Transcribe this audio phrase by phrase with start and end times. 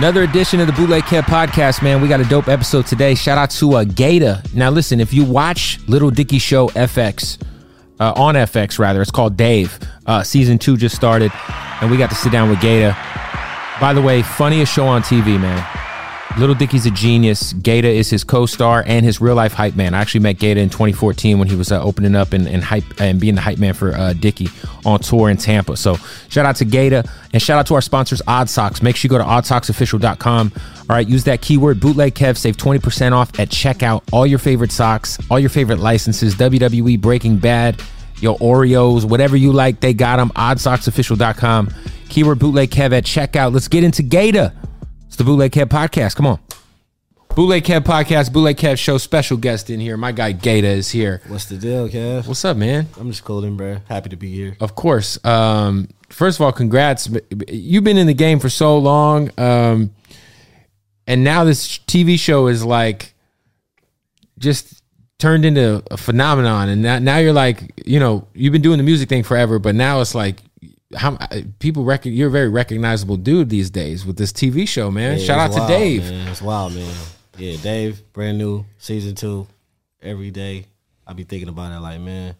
[0.00, 2.00] Another edition of the Bootleg Kev podcast, man.
[2.00, 3.14] We got a dope episode today.
[3.14, 4.42] Shout out to uh, Gata.
[4.54, 7.38] Now, listen, if you watch Little Dicky Show FX,
[8.00, 9.78] uh, on FX rather, it's called Dave.
[10.06, 11.30] Uh, season two just started,
[11.82, 12.96] and we got to sit down with Gata.
[13.78, 15.79] By the way, funniest show on TV, man.
[16.38, 17.52] Little Dicky's a genius.
[17.54, 19.94] Gata is his co-star and his real life hype man.
[19.94, 22.84] I actually met Gata in 2014 when he was uh, opening up and, and hype
[23.00, 24.48] and being the hype man for uh, Dicky
[24.86, 25.76] on tour in Tampa.
[25.76, 25.96] So
[26.28, 28.80] shout out to Gata and shout out to our sponsors, Odd Socks.
[28.80, 30.52] Make sure you go to oddsocksofficial.com.
[30.56, 32.38] All right, use that keyword bootleg Kev.
[32.38, 34.02] Save 20% off at checkout.
[34.12, 37.82] All your favorite socks, all your favorite licenses, WWE, Breaking Bad,
[38.20, 40.30] your Oreos, whatever you like, they got them.
[40.30, 41.74] Oddsocksofficial.com.
[42.08, 43.52] Keyword bootleg Kev at checkout.
[43.52, 44.54] Let's get into Gata.
[45.20, 46.16] The Bootleg Kev podcast.
[46.16, 46.38] Come on.
[47.36, 48.96] Bootleg Kev podcast, Bootleg Kev show.
[48.96, 49.98] Special guest in here.
[49.98, 51.20] My guy Gata is here.
[51.28, 52.26] What's the deal, Kev?
[52.26, 52.88] What's up, man?
[52.98, 53.80] I'm just cooling, bro.
[53.86, 54.56] Happy to be here.
[54.60, 55.22] Of course.
[55.22, 57.10] Um, first of all, congrats.
[57.48, 59.30] You've been in the game for so long.
[59.38, 59.90] Um,
[61.06, 63.12] and now this TV show is like
[64.38, 64.82] just
[65.18, 66.70] turned into a phenomenon.
[66.70, 69.74] And now, now you're like, you know, you've been doing the music thing forever, but
[69.74, 70.40] now it's like
[70.96, 74.90] how uh, people reckon you're a very recognizable dude these days with this TV show,
[74.90, 75.18] man.
[75.18, 76.02] Yeah, Shout out it's to wild, Dave.
[76.10, 76.28] Man.
[76.28, 76.94] It's wild, man.
[77.38, 79.46] Yeah, Dave, brand new season two.
[80.02, 80.66] Every day,
[81.06, 81.80] I be thinking about it.
[81.80, 82.34] Like, man,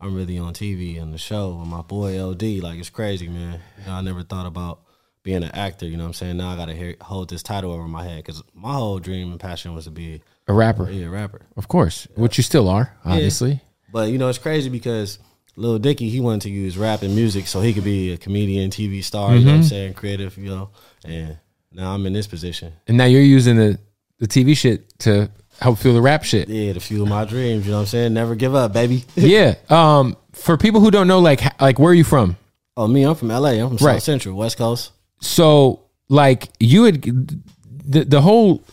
[0.00, 2.42] I'm really on TV and the show with my boy LD.
[2.62, 3.60] Like, it's crazy, man.
[3.80, 4.80] You know, I never thought about
[5.22, 5.86] being an actor.
[5.86, 6.36] You know what I'm saying?
[6.36, 9.38] Now I gotta hear, hold this title over my head because my whole dream and
[9.40, 11.42] passion was to be A rapper, yeah, a rapper.
[11.56, 13.60] of course, which you still are, obviously.
[13.92, 15.18] But you know, it's crazy because
[15.56, 18.70] Lil Dicky, he wanted to use rap and music so he could be a comedian,
[18.70, 19.56] TV star, you know what Mm-hmm.
[19.56, 20.70] I'm saying, creative, you know.
[21.04, 21.38] And
[21.72, 22.72] now I'm in this position.
[22.88, 23.78] And now you're using the
[24.18, 25.30] the TV shit to
[25.60, 26.48] help fuel the rap shit.
[26.48, 28.14] Yeah, to fuel my dreams, you know what I'm saying?
[28.14, 29.04] Never give up, baby.
[29.16, 29.54] yeah.
[29.68, 32.36] Um, for people who don't know, like, like where are you from?
[32.76, 33.50] oh, me, I'm from LA.
[33.50, 33.94] I'm from Right.
[33.94, 34.92] South Central, West Coast.
[35.20, 38.64] So, like, you had the the whole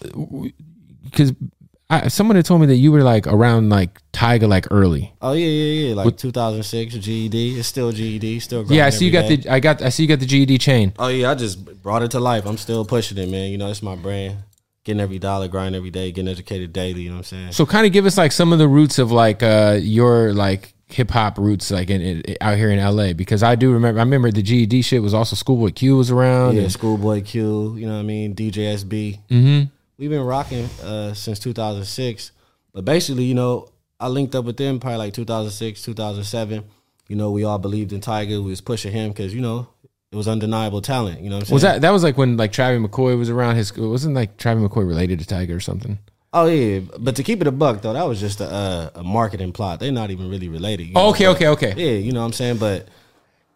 [1.90, 5.12] because someone had told me that you were like around like Tyga like early.
[5.22, 5.96] Oh yeah, yeah, yeah.
[5.96, 7.60] Like 2006 GED.
[7.60, 9.38] It's still GED, still Yeah, I see you got day.
[9.38, 10.94] the I got I see you got the GED chain.
[11.00, 12.46] Oh yeah, I just brought it to life.
[12.46, 13.52] I'm still pushing it, man.
[13.52, 14.38] You know, it's my brand.
[14.84, 17.52] Getting every dollar, grind every day, getting educated daily, you know what I'm saying?
[17.52, 20.74] So kind of give us like some of the roots of like uh your like
[20.88, 24.04] hip hop roots like in, in out here in LA because I do remember I
[24.04, 26.56] remember the GED shit was also Schoolboy Q was around.
[26.56, 28.36] Yeah, Schoolboy Q, you know what I mean?
[28.36, 29.20] DJ SB.
[29.30, 29.66] Mm-hmm.
[30.00, 32.32] We've been rocking uh, since 2006.
[32.74, 33.68] But basically, you know,
[34.00, 36.64] I linked up with them probably like 2006, 2007.
[37.10, 38.42] You know, we all believed in Tyga.
[38.42, 39.68] We was pushing him because, you know,
[40.10, 41.20] it was undeniable talent.
[41.20, 41.54] You know what I'm saying?
[41.56, 44.64] was that that was like when like Travis McCoy was around his wasn't like Travis
[44.64, 46.00] McCoy related to Tyga or something?
[46.32, 46.80] Oh, yeah.
[46.98, 49.82] But to keep it a buck, though, that was just a, uh, a marketing plot.
[49.82, 50.92] They're not even really related.
[50.96, 51.74] Oh, okay, okay, okay.
[51.76, 52.58] Yeah, you know what I'm saying?
[52.58, 52.88] But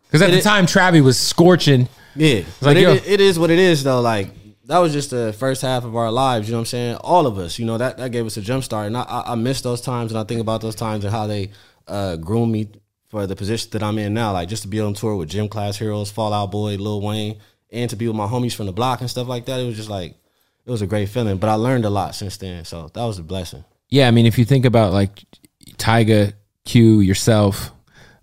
[0.07, 1.87] Because at the It- time Travis was scorching.
[2.15, 2.93] Yeah, like, but yo.
[2.93, 4.01] it, it is what it is though.
[4.01, 4.29] Like
[4.73, 6.47] that was just the first half of our lives.
[6.47, 6.95] You know what I'm saying?
[6.95, 7.59] All of us.
[7.59, 9.81] You know that that gave us a jump start, and I, I, I miss those
[9.81, 11.51] times, and I think about those times and how they
[11.87, 12.69] uh, groomed me
[13.07, 14.33] for the position that I'm in now.
[14.33, 17.37] Like just to be on tour with gym class heroes, Fallout Boy, Lil Wayne,
[17.69, 19.59] and to be with my homies from the block and stuff like that.
[19.59, 20.15] It was just like
[20.65, 21.37] it was a great feeling.
[21.37, 23.63] But I learned a lot since then, so that was a blessing.
[23.89, 25.23] Yeah, I mean, if you think about like
[25.77, 26.33] Tyga,
[26.65, 27.71] Q, yourself,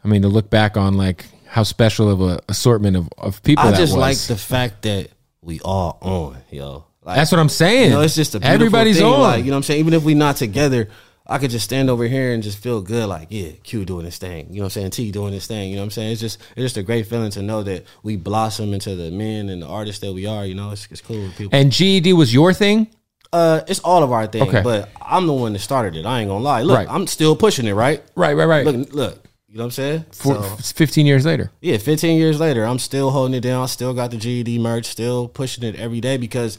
[0.03, 3.67] I mean, to look back on like how special of a assortment of, of people
[3.67, 4.01] I just was.
[4.01, 5.11] like the fact that
[5.43, 6.85] we all on, yo.
[7.03, 7.91] Like, That's what I'm saying.
[7.91, 9.07] You know, it's just a beautiful everybody's thing.
[9.07, 9.21] on.
[9.21, 9.81] Like, you know what I'm saying?
[9.81, 10.89] Even if we not together,
[11.27, 14.19] I could just stand over here and just feel good, like, yeah, Q doing this
[14.19, 14.49] thing.
[14.51, 14.91] You know what I'm saying?
[14.91, 15.71] T doing this thing.
[15.71, 16.13] You know what I'm saying?
[16.13, 19.49] It's just it's just a great feeling to know that we blossom into the men
[19.49, 21.57] and the artists that we are, you know, it's it's cool with people.
[21.59, 22.89] and GED was your thing.
[23.33, 24.61] uh it's all of our thing, Okay.
[24.63, 26.05] but I'm the one that started it.
[26.05, 26.63] I ain't gonna lie.
[26.63, 26.89] Look, Right.
[26.91, 28.03] I'm still pushing it, right?
[28.17, 28.67] Right, right, right.
[28.67, 29.25] Look, look.
[29.51, 30.05] You know what I'm saying?
[30.13, 30.43] For, So-
[30.75, 31.51] 15 years later.
[31.61, 33.63] yeah, 15 years later, I'm still holding it down.
[33.65, 36.57] I still got the GED merch, still pushing it every day because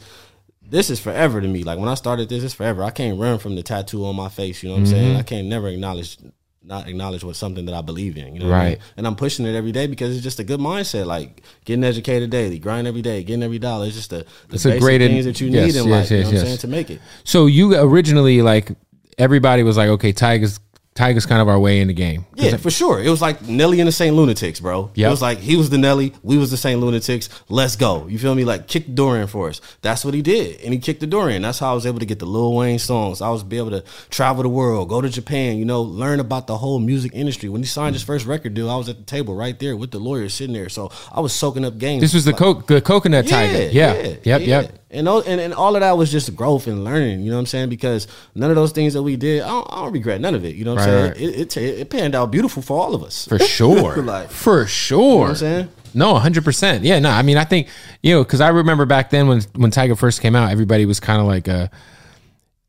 [0.68, 1.62] this is forever to me.
[1.64, 2.82] Like when I started this, it's forever.
[2.84, 4.62] I can't run from the tattoo on my face.
[4.62, 4.92] You know what I'm Mm-hmm.
[4.94, 5.16] saying?
[5.16, 6.18] I can't never acknowledge
[6.64, 8.34] not acknowledge what something that I believe in.
[8.34, 8.68] You know what I Right.
[8.78, 8.78] mean?
[8.98, 11.06] And I'm pushing it every day because it's just a good mindset.
[11.06, 13.86] Like getting educated daily, grind every day, getting every dollar.
[13.86, 14.18] It's just the,
[14.48, 16.10] the It's a great- things that you yes, need in yes, life.
[16.12, 16.58] you yes, know what I'm saying?
[16.58, 17.00] To make it.
[17.24, 18.70] So you originally like
[19.18, 20.60] everybody was like, okay, Tyga's
[20.94, 22.26] Tyga's kind of our way in the game.
[22.34, 23.02] Yeah, for sure.
[23.02, 24.90] It was like Nelly and the Saint Lunatics, bro.
[24.94, 25.06] Yep.
[25.06, 27.30] It was like he was the Nelly, we was the Saint Lunatics.
[27.48, 28.06] Let's go.
[28.08, 28.44] You feel me?
[28.44, 29.62] Like kick the door in for us.
[29.80, 31.42] That's what he did, and he kicked the door in.
[31.42, 33.22] That's how I was able to get the Lil Wayne songs.
[33.22, 35.56] I was be able to travel the world, go to Japan.
[35.56, 37.48] You know, learn about the whole music industry.
[37.48, 38.08] When he signed his mm.
[38.08, 40.68] first record deal, I was at the table right there with the lawyers sitting there.
[40.68, 42.02] So I was soaking up games.
[42.02, 43.72] This was the co- the coconut Tyga.
[43.72, 43.94] Yeah.
[43.94, 44.36] Yep, yeah.
[44.38, 44.78] yep.
[44.94, 47.20] And, those, and and all of that was just growth and learning.
[47.22, 47.70] You know what I'm saying?
[47.70, 50.44] Because none of those things that we did, I don't, I don't regret none of
[50.44, 50.54] it.
[50.54, 51.30] You know what I'm Right, saying?
[51.40, 53.26] It, it it panned out beautiful for all of us.
[53.26, 53.96] For sure.
[54.02, 55.20] Like- for sure.
[55.20, 55.68] what I'm saying?
[55.94, 56.80] No, 100%.
[56.82, 57.10] Yeah, no.
[57.10, 57.68] I mean, I think,
[58.02, 61.00] you know, cuz I remember back then when when Tyga first came out, everybody was
[61.00, 61.68] kind of like uh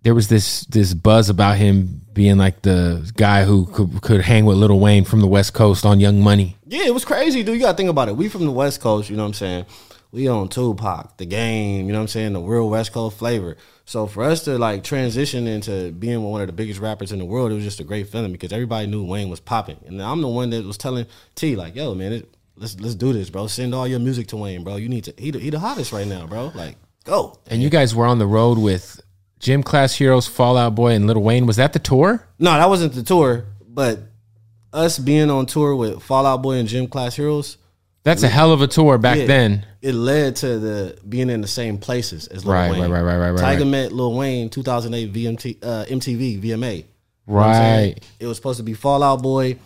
[0.03, 4.45] there was this this buzz about him being like the guy who could, could hang
[4.45, 6.57] with Lil Wayne from the West Coast on Young Money.
[6.67, 7.55] Yeah, it was crazy, dude.
[7.55, 8.15] You gotta think about it.
[8.15, 9.65] We from the West Coast, you know what I'm saying?
[10.13, 12.33] We on Tupac, the game, you know what I'm saying?
[12.33, 13.57] The real West Coast flavor.
[13.86, 17.25] So for us to like transition into being one of the biggest rappers in the
[17.25, 19.77] world, it was just a great feeling because everybody knew Wayne was popping.
[19.88, 23.12] And I'm the one that was telling T, like, yo, man, it, let's let's do
[23.12, 23.48] this, bro.
[23.48, 24.75] Send all your music to Wayne, bro.
[24.75, 26.51] You need to he the, he the hottest right now, bro.
[26.54, 27.39] Like, go.
[27.48, 29.01] And you guys were on the road with
[29.39, 31.48] Gym Class Heroes, Fallout Boy, and Little Wayne.
[31.48, 32.25] Was that the tour?
[32.38, 34.00] No, that wasn't the tour, but
[34.71, 37.57] us being on tour with Fallout Boy and Gym Class Heroes,
[38.03, 39.25] That's a hell of a tour back Yeah.
[39.27, 39.65] then.
[39.81, 42.81] it led to the being in the same places as Lil Right, Wayne.
[42.81, 43.67] right, right, right, right, right, Tyga right.
[43.67, 46.75] met Lil Wayne 2008 VMT, uh, MTV VMA.
[46.77, 46.83] You
[47.27, 47.94] know what I'm saying?
[47.94, 48.03] Right.
[48.19, 49.57] It was supposed to be Fallout Boy,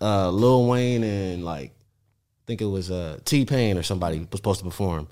[0.00, 4.26] uh, Lil Wayne, and like I think it was uh, T Pain or somebody was
[4.34, 5.06] supposed to perform.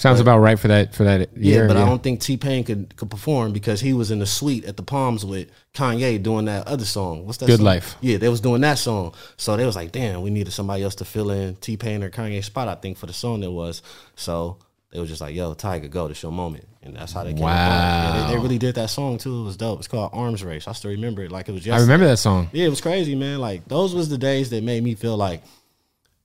[0.00, 1.62] Sounds about right for that for that year.
[1.62, 4.26] Yeah, but I don't think T Pain could could perform because he was in the
[4.26, 7.26] suite at the Palms with Kanye doing that other song.
[7.26, 7.46] What's that?
[7.46, 7.66] Good song?
[7.66, 7.96] Life.
[8.00, 9.12] Yeah, they was doing that song.
[9.36, 12.08] So they was like, damn, we needed somebody else to fill in T Pain or
[12.08, 12.66] Kanye spot.
[12.66, 13.82] I think for the song that was.
[14.16, 14.56] So
[14.90, 16.08] they was just like, yo, Tyga, go.
[16.08, 17.42] This your moment, and that's how they came.
[17.42, 17.50] Wow.
[17.50, 18.14] Wow.
[18.14, 19.42] Yeah, they, they really did that song too.
[19.42, 19.80] It was dope.
[19.80, 20.66] It's called Arms Race.
[20.66, 21.62] I still remember it like it was.
[21.62, 21.78] Just.
[21.78, 22.48] I remember that song.
[22.52, 23.38] Yeah, it was crazy, man.
[23.38, 25.42] Like those was the days that made me feel like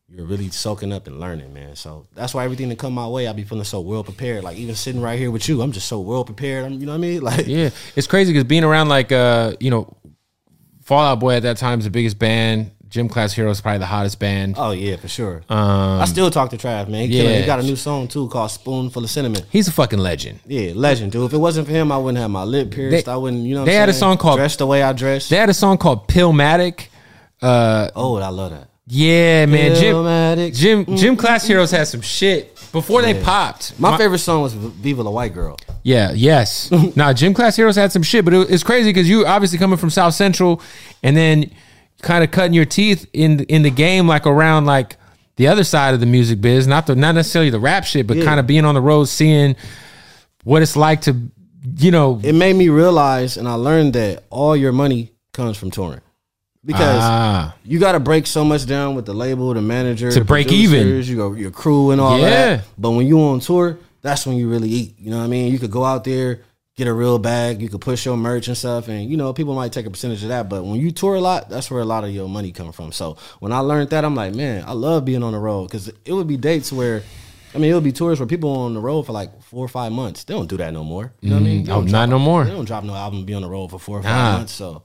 [0.10, 1.76] you're really soaking up and learning, man.
[1.76, 4.44] So that's why everything that come my way, I be feeling so well prepared.
[4.44, 6.66] Like even sitting right here with you, I'm just so well prepared.
[6.66, 7.22] I'm, you know what I mean?
[7.24, 9.96] Like Yeah, it's crazy because being around like uh, you know,
[10.84, 12.72] Fallout Boy at that time is the biggest band.
[12.88, 14.56] Gym Class Heroes is probably the hottest band.
[14.58, 15.42] oh yeah, for sure.
[15.50, 17.10] I still talk to Trav, man.
[17.10, 17.20] He.
[17.20, 17.40] Um, yeah.
[17.40, 20.40] he got a new song too called "Spoonful of Cinnamon." He's a fucking legend.
[20.46, 21.26] Yeah, legend, dude.
[21.26, 23.06] If it wasn't for him, I wouldn't have my lip pierced.
[23.08, 23.62] They- I wouldn't, you know.
[23.62, 25.54] What they I'm had a song called- "Dress the Way I Dress." They had a
[25.54, 26.88] song called Pillmatic.
[27.42, 28.70] Uh, oh, I love that.
[28.88, 29.76] Yeah, man.
[29.76, 30.56] Gym, Illmatic.
[30.56, 31.78] Gym, Gym mm, Class mm, Heroes mm.
[31.78, 33.80] had some shit before they popped.
[33.80, 36.72] My, favorite song was "Viva la White Girl." Yeah, yes.
[36.96, 39.78] now, Gym Class Heroes had some shit, but it, it's crazy because you obviously coming
[39.78, 40.62] from South Central,
[41.02, 41.52] and then
[42.02, 44.98] kind of cutting your teeth in in the game, like around like
[45.38, 48.18] the other side of the music biz, not the not necessarily the rap shit, but
[48.18, 48.26] Yeah.
[48.26, 49.56] kind of being on the road, seeing
[50.44, 51.16] what it's like to,
[51.78, 55.72] you know, it made me realize and I learned that all your money comes from
[55.72, 56.02] touring.
[56.66, 57.54] Because Ah.
[57.64, 60.52] you got to break so much down with the label, the manager, To the break
[60.52, 61.04] even.
[61.04, 62.30] You go, your crew and all Yeah.
[62.30, 62.62] that.
[62.78, 64.96] But when you on tour, that's when you really eat.
[65.00, 65.52] You know what I mean?
[65.52, 66.42] You could go out there,
[66.76, 69.54] get a real bag, you could push your merch and stuff, and you know people
[69.54, 70.50] might take a percentage of that.
[70.50, 72.92] But when you tour a lot, that's where a lot of your money come from.
[72.92, 75.88] So when I learned that, I'm like, man, I love being on the road because
[76.04, 77.04] it would be dates where.
[77.54, 79.70] I mean, it would be tours where people on the road for like four or
[79.70, 80.26] five months.
[80.26, 81.14] They don't do that no more.
[81.22, 81.64] You know what I mean?
[81.64, 82.44] They Oh, don't not drop- no more.
[82.44, 84.38] They don't drop no album be on the road for four or five Nah.
[84.40, 84.52] months.
[84.52, 84.82] So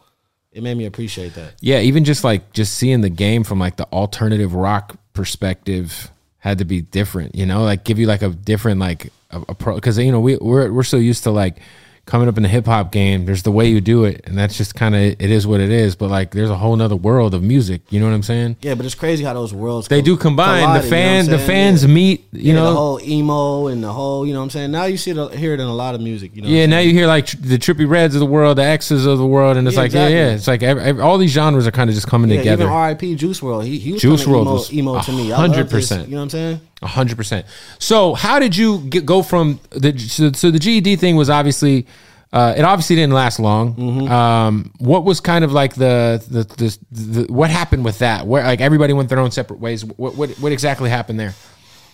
[0.53, 1.55] it made me appreciate that.
[1.61, 6.59] yeah, even just like just seeing the game from like the alternative rock perspective had
[6.59, 9.75] to be different, you know, like give you like a different like a, a pro
[9.77, 11.59] because you know we we're we're so used to like
[12.07, 14.57] coming up in the hip hop game, there's the way you do it, and that's
[14.57, 15.95] just kind of it is what it is.
[15.95, 17.83] But like, there's a whole nother world of music.
[17.91, 18.57] You know what I'm saying?
[18.63, 20.63] Yeah, but it's crazy how those worlds They co- do combine.
[20.63, 21.91] the you know fan, the fans Yeah.
[21.91, 22.25] meet.
[22.33, 24.71] You Yeah, know, the whole emo and the whole, you know what I'm saying?
[24.73, 26.49] Now you see it, hear it in a lot of music, you know.
[26.49, 29.19] Yeah, now you hear like tr- the Trippie Redds of the world, the X's of
[29.19, 30.17] the world, and it's Yeah, like, yeah, exactly.
[30.19, 32.65] yeah, it's like every, every- all these genres are kind of just coming yeah, together.
[32.65, 33.15] even R.I.P.
[33.15, 33.65] Juice WRLD.
[33.67, 35.25] He, he was Juice kinda emo, was emo to me.
[35.25, 36.05] His- 100%.
[36.07, 36.61] You know what I'm saying?
[36.83, 37.47] A hundred percent.
[37.79, 41.87] So, how did you get, go from the so, so the GED thing was obviously
[42.33, 43.75] uh, it obviously didn't last long.
[43.75, 44.11] Mm-hmm.
[44.11, 48.27] Um, what was kind of like the the, the the what happened with that?
[48.27, 49.85] Where like everybody went their own separate ways.
[49.85, 51.35] What what, what exactly happened there?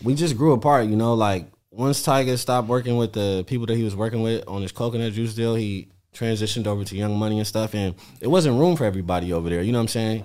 [0.02, 3.76] we just grew apart, you know, like once Tyga stopped working with the people that
[3.76, 7.38] he was working with on his coconut juice deal, he transitioned over to Young Money
[7.38, 10.24] and stuff and it wasn't room for everybody over there, you know what I'm saying?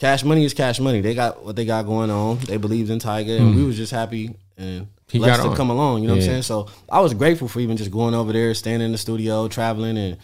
[0.00, 1.00] Cash money is cash money.
[1.02, 2.38] They got what they got going on.
[2.38, 4.84] They believed in Tyga and we was just happy and Hmm.
[5.10, 6.42] He blessed got to come along, you know what I'm saying?
[6.42, 9.98] So I was grateful for even just going over there, staying in the studio, traveling
[9.98, 10.16] and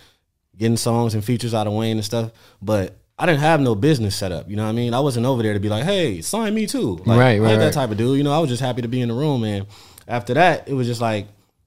[0.56, 2.30] getting songs and features out of Wayne and stuff.
[2.62, 4.48] But I didn't have no business set up.
[4.48, 4.94] You know what I mean?
[4.94, 6.96] I wasn't over there to be like, hey, sign me too.
[7.04, 8.16] Like, Right, I right, ain't that type of dude.
[8.16, 9.42] You know, I was just happy to be in the room.
[9.42, 9.66] And
[10.06, 11.26] after that, it was just like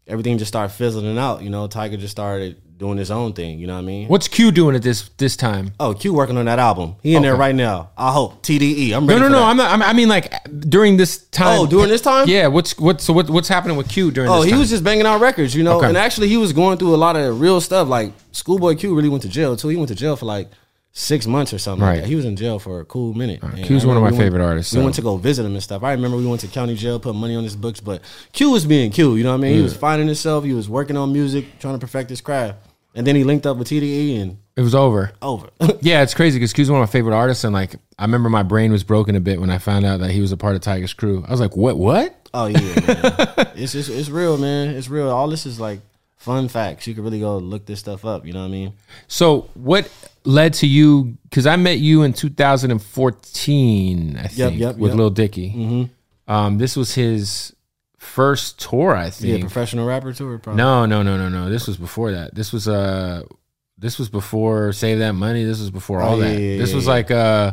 [0.10, 1.42] everything just started fizzling out.
[1.44, 3.60] You know, Tyga just started doing his own thing.
[3.60, 4.08] You know what I mean?
[4.08, 5.74] What's Q doing at this this time?
[5.80, 6.96] Oh, Q working on that album.
[7.04, 7.90] He in there right now.
[7.98, 8.94] I hope TDE.
[8.94, 9.22] I'm No, ready.
[9.22, 9.40] no, for no.
[9.40, 9.46] that.
[9.46, 9.72] I'm not.
[9.72, 11.60] I'm, I mean, like during this time.
[11.60, 12.28] Oh, during this time?
[12.28, 12.48] Yeah.
[12.48, 14.30] What's what's so what, what's happening with Q during?
[14.30, 14.42] Oh, this time?
[14.42, 14.60] Oh, he time?
[14.60, 15.78] was just banging out records, you know.
[15.78, 15.88] Okay.
[15.88, 17.88] And actually, he was going through a lot of real stuff.
[17.88, 19.68] Like Schoolboy Q really went to jail too.
[19.68, 20.50] He went to jail for like
[20.92, 21.84] six months or something.
[21.86, 21.94] Right.
[21.96, 22.08] Like that.
[22.08, 23.42] He was in jail for a cool minute.
[23.44, 25.46] And Q's I one of my we favorite went- artists, We went to go visit
[25.46, 25.84] him and stuff.
[25.84, 27.80] I remember we went to county jail, put money on his books.
[27.80, 28.02] But
[28.34, 29.16] Q was being Q.
[29.16, 29.56] You know what I mean?
[29.56, 30.44] He was finding himself.
[30.44, 32.58] He was working on music, trying to perfect his craft.
[32.96, 35.12] And then he linked up with TDE and It was over.
[35.22, 35.50] over.
[35.82, 38.44] Yeah, it's crazy because Q's one of my favorite artists, and like I remember my
[38.44, 40.62] brain was broken a bit when I found out that he was a part of
[40.62, 41.24] Tyga's crew.
[41.28, 41.78] I was like, what?
[41.78, 42.16] What?
[42.34, 43.48] Oh yeah, man.
[43.56, 44.70] it's just it's real, man.
[44.76, 45.10] It's real.
[45.10, 45.80] All this is like
[46.20, 46.86] fun facts.
[46.86, 48.26] You could really go look this stuff up.
[48.26, 48.74] You know what I mean?
[49.08, 49.90] So what
[50.26, 51.18] led to you?
[51.24, 54.98] Because I met you in 2014, I think, yep, with yep.
[54.98, 55.50] Lil Dicky.
[55.50, 56.32] Mm-hmm.
[56.32, 57.56] Um, this was his
[57.98, 59.42] first tour, I Yeah, think.
[59.42, 60.38] professional rapper tour.
[60.38, 60.58] Probably.
[60.58, 61.50] no, no, no, no, no.
[61.50, 62.36] This was before that.
[62.36, 63.24] This was uh,
[63.78, 65.44] this was before Save That Money.
[65.44, 66.42] This was before all Oh, yeah, that.
[66.42, 66.92] yeah, this yeah, was yeah.
[66.92, 67.52] like uh.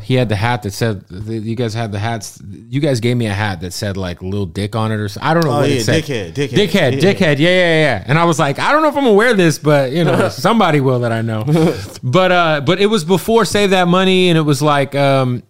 [0.00, 2.40] He had the hat that said you guys had the hats.
[2.46, 5.28] You guys gave me a hat that said like "little dick" on it or something.
[5.28, 6.04] I don't know Oh, what yeah, it said.
[6.04, 7.12] dickhead, dickhead, dickhead, yeah.
[7.12, 7.38] dickhead.
[7.38, 8.04] Yeah, yeah, yeah.
[8.06, 10.28] And I was like, I don't know if I'm gonna wear this, but you know,
[10.30, 11.44] somebody will that I know.
[12.02, 15.42] but uh, but it was before Save That Money, and it was like, um,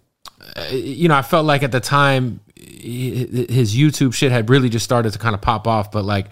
[0.57, 4.85] uh, you know, I felt like at the time his YouTube shit had really just
[4.85, 5.91] started to kind of pop off.
[5.93, 6.27] But like,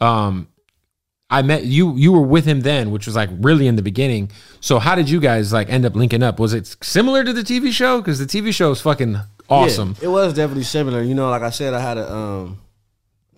[0.00, 0.48] um,
[1.30, 1.96] I met you.
[1.96, 4.30] You were with him then, which was like really in the beginning.
[4.60, 6.38] So how did you guys like end up linking up?
[6.38, 8.00] Was it similar to the TV show?
[8.00, 9.96] Because the TV show is fucking awesome.
[10.00, 11.02] Yeah, it was definitely similar.
[11.02, 12.58] You know, like I said, I had a um,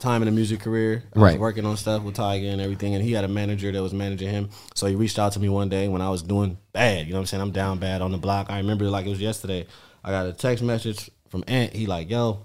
[0.00, 1.04] time in the music career.
[1.14, 1.32] I Right.
[1.32, 3.94] was working on stuff with Tiger and everything, and he had a manager that was
[3.94, 4.50] managing him.
[4.74, 7.06] So he reached out to me one day when I was doing bad.
[7.06, 7.40] You know what I'm saying?
[7.42, 8.48] I'm down bad on the block.
[8.50, 9.66] I remember it like it was yesterday.
[10.04, 11.72] I got a text message from Ant.
[11.72, 12.42] He like, yo,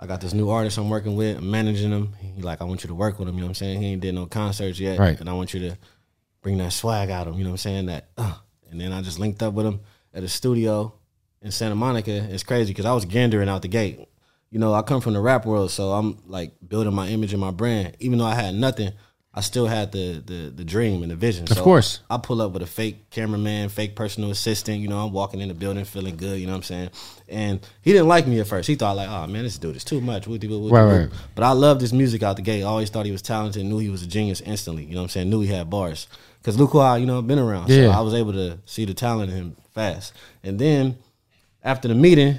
[0.00, 1.38] I got this new artist I'm working with.
[1.38, 2.12] I'm managing him.
[2.20, 3.34] He like, I want you to work with him.
[3.34, 3.82] You know what I'm saying?
[3.82, 5.18] He ain't did no concerts yet, Right.
[5.18, 5.78] and I want you to
[6.40, 7.38] bring that swag out of him.
[7.40, 7.86] You know what I'm saying?
[7.86, 8.34] That, uh.
[8.70, 9.80] and then I just linked up with him
[10.14, 10.94] at a studio
[11.42, 12.12] in Santa Monica.
[12.12, 13.98] It's crazy because I was gandering out the gate.
[14.50, 17.40] You know, I come from the rap world, so I'm like building my image and
[17.40, 17.96] my brand.
[17.98, 18.92] Even though I had nothing,
[19.34, 21.44] I still had the the, the dream and the vision.
[21.44, 22.00] Of So course.
[22.10, 24.80] I pull up with a fake cameraman, fake personal assistant.
[24.80, 26.40] You know, I'm walking in the building feeling good.
[26.40, 26.90] You know what I'm saying?
[27.28, 28.66] And he didn't like me at first.
[28.66, 30.26] He thought like, oh man, this dude is too much.
[30.26, 31.08] Right, right.
[31.34, 32.62] But I loved his music out the gate.
[32.62, 33.64] I always thought he was talented.
[33.64, 34.84] Knew he was a genius instantly.
[34.84, 35.30] You know what I'm saying?
[35.30, 36.08] Knew he had bars.
[36.42, 37.68] Cause look who I, you know, been around.
[37.68, 37.92] Yeah.
[37.92, 40.14] So I was able to see the talent in him fast.
[40.42, 40.96] And then
[41.62, 42.38] after the meeting,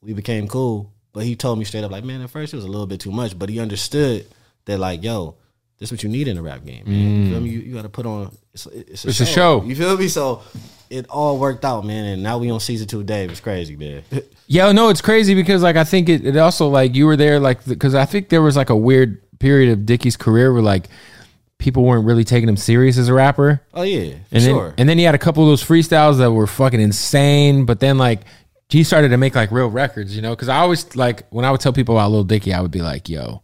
[0.00, 0.92] we became cool.
[1.12, 3.00] But he told me straight up, like, man, at first it was a little bit
[3.00, 3.36] too much.
[3.38, 4.26] But he understood
[4.66, 5.36] that, like, yo,
[5.78, 7.24] this what you need in a rap game, man.
[7.26, 7.50] You feel me?
[7.50, 8.36] You, you got to put on.
[8.54, 9.22] It's, it's, a, It's show.
[9.24, 9.62] a show.
[9.64, 10.08] You feel me?
[10.08, 10.42] So
[10.88, 12.04] it all worked out, man.
[12.06, 13.02] And now we on season two.
[13.04, 14.02] Dave, it's crazy, man.
[14.48, 17.40] Yeah, no, it's crazy because like I think it, it also like you were there
[17.40, 20.86] like because I think there was like a weird period of Dicky's career where like
[21.58, 23.60] people weren't really taking him serious as a rapper.
[23.74, 24.64] oh yeah, for And sure.
[24.68, 27.80] then and then he had a couple of those freestyles that were fucking insane, but
[27.80, 28.20] then like
[28.68, 30.36] he started to make like real records, you know?
[30.36, 32.82] Cuz I always like when I would tell people about Lil Dicky, I would be
[32.82, 33.42] like, "Yo,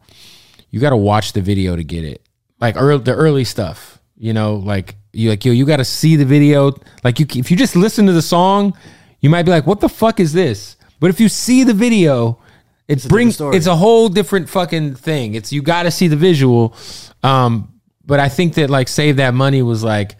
[0.73, 2.27] you got to watch the video to get it."
[2.61, 6.17] Like early, the early stuff, you know, like you like yo, you got to see
[6.17, 6.73] the video.
[7.05, 8.77] Like you if you just listen to the song,
[9.21, 12.41] you might be like, "What the fuck is this?" But if you see the video,
[12.89, 15.35] it a brings different it's a whole different fucking thing.
[15.35, 16.75] It's you got to see the visual.
[17.23, 17.69] Um
[18.05, 20.17] but I think that like save that money was like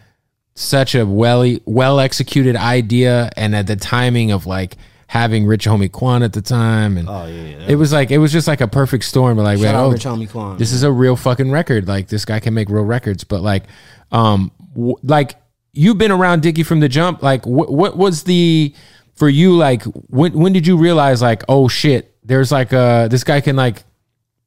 [0.55, 4.77] such a well well executed idea and at the timing of like
[5.13, 7.67] having Rich Homie Quan at the time, and Oh, yeah, yeah.
[7.69, 9.37] it was like it was just like a perfect storm.
[9.37, 11.87] But like, Shout man, out oh, Rich Homie Quan, this is a real fucking record.
[11.87, 13.23] Like this guy can make real records.
[13.23, 13.65] But like,
[14.11, 15.35] um, w- like
[15.75, 17.23] you've been around Dicky from the jump.
[17.23, 18.75] Like, wh- what was the
[19.17, 19.55] for you?
[19.55, 23.55] Like, when when did you realize like, oh shit, there's like uh this guy can
[23.55, 23.85] like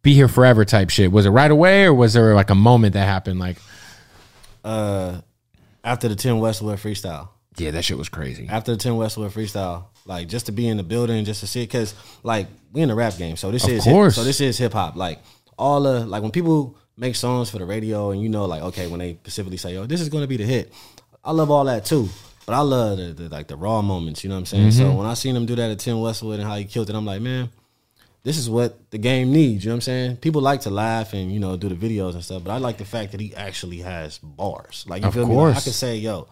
[0.02, 1.12] be here forever type shit?
[1.12, 3.40] Was it right away or was there like a moment that happened?
[3.40, 3.58] Like,
[4.64, 5.22] uh,
[5.84, 7.30] after the Tim Westwood freestyle.
[7.58, 8.48] Yeah, that shit was crazy.
[8.50, 11.64] After the Tim Westwood freestyle, like just to be in the building, just to see
[11.64, 11.94] it, because
[12.24, 14.16] like we in the rap game, so this Of is course.
[14.16, 14.96] Hip, so this is hip hop.
[14.96, 15.20] Like
[15.58, 18.88] all the like when people make songs for the radio, and you know, like okay,
[18.88, 20.74] when they specifically say, "Oh, this is going to be the hit,"
[21.24, 22.10] I love all that too.
[22.46, 24.24] But I love the, the like the raw moments.
[24.24, 24.72] You know what I'm saying?
[24.72, 24.98] So mm-hmm.
[24.98, 27.06] when I seen him do that at Tim Westwood and how he killed it, I'm
[27.06, 27.50] like, man,
[28.22, 29.64] this is what the game needs.
[29.64, 30.18] You know what I'm saying?
[30.18, 32.78] People like to laugh and you know do the videos and stuff, but I like
[32.78, 34.86] the fact that he actually has bars.
[34.88, 35.36] Like you Of feel me?
[35.36, 35.64] Like, I course.
[35.64, 36.28] could say, yo,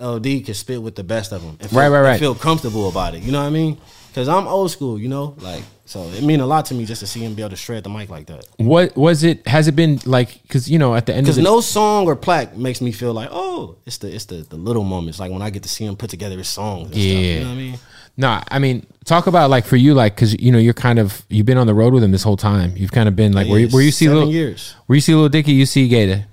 [0.00, 1.56] LD can spit with the best of them.
[1.60, 2.20] And feel, Right, right, and right.
[2.20, 3.22] Feel comfortable about it.
[3.22, 3.78] You know what I mean?
[4.08, 4.98] Because I'm old school.
[4.98, 7.42] You know, like so it mean a lot to me just to see him be
[7.42, 8.46] able to shred the mic like that.
[8.58, 9.46] What was it?
[9.46, 10.40] Has it been like?
[10.42, 13.12] Because you know, at the end of Because no song or plaque makes me feel
[13.12, 15.84] like, oh, it's the it's the, the little moments, like when I get to see
[15.84, 16.90] him put together his songs.
[16.90, 17.10] And Yeah.
[17.10, 17.78] stuff, you know what I mean?
[18.16, 21.22] No, I mean, talk about like for you, like because you know you're kind of
[21.28, 22.72] you've been on the road with him this whole time.
[22.76, 24.74] You've kind of been like where you, where you see little years.
[24.86, 26.24] where you see little Dicky, you see Gata,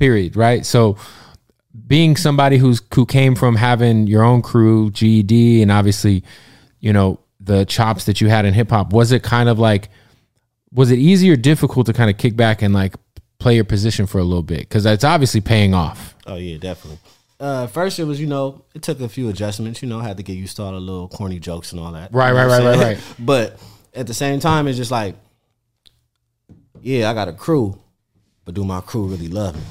[0.00, 0.66] period, right?
[0.66, 0.96] So
[1.86, 6.24] being somebody who's who came from having your own crew, GED, and obviously,
[6.80, 9.88] you know the chops that you had in hip hop, was it kind of like
[10.72, 12.94] was it easy or difficult to kind of kick back and like
[13.38, 16.14] play your position for a little bit because it's obviously paying off.
[16.26, 16.98] Oh yeah, definitely.
[17.40, 19.82] Uh, first it was you know it took a few adjustments.
[19.82, 21.92] You know, I had to get used to all the little corny jokes and all
[21.92, 22.12] that.
[22.12, 23.04] Right, You know right, right, right, right.
[23.18, 23.58] But
[23.94, 25.14] at the same time, it's just like,
[26.82, 27.78] yeah, I got a crew,
[28.44, 29.62] but do my crew really love me?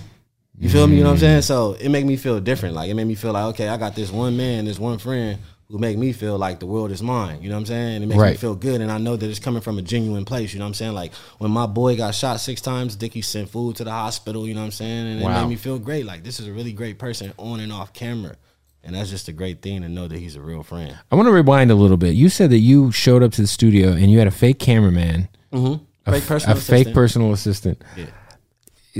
[0.59, 0.97] You feel me?
[0.97, 1.21] You know what I'm mm.
[1.21, 1.41] saying?
[1.43, 2.75] So it made me feel different.
[2.75, 5.39] Like it made me feel like okay, I got this one man, this one friend
[5.69, 7.41] who make me feel like the world is mine.
[7.41, 8.03] You know what I'm saying?
[8.03, 10.53] It makes me feel good, and I know that it's coming from a genuine place.
[10.53, 10.93] You know what I'm saying?
[10.93, 14.47] Like when my boy got shot six times, Dicky sent food to the hospital.
[14.47, 15.07] You know what I'm saying?
[15.07, 15.41] And it Wow.
[15.41, 16.05] made me feel great.
[16.05, 18.35] Like this is a really great person on and off camera,
[18.83, 20.97] and that's just a great thing to know that he's a real friend.
[21.11, 22.15] I want to rewind a little bit.
[22.15, 25.27] You said that you showed up to the studio and you had a fake cameraman,
[25.51, 25.83] mm-hmm.
[26.11, 26.95] Fake a personal fake assistant.
[26.95, 27.83] personal assistant.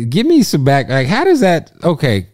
[0.06, 0.89] Give me some back.
[0.89, 1.72] Like, how does that?
[1.84, 2.27] Okay,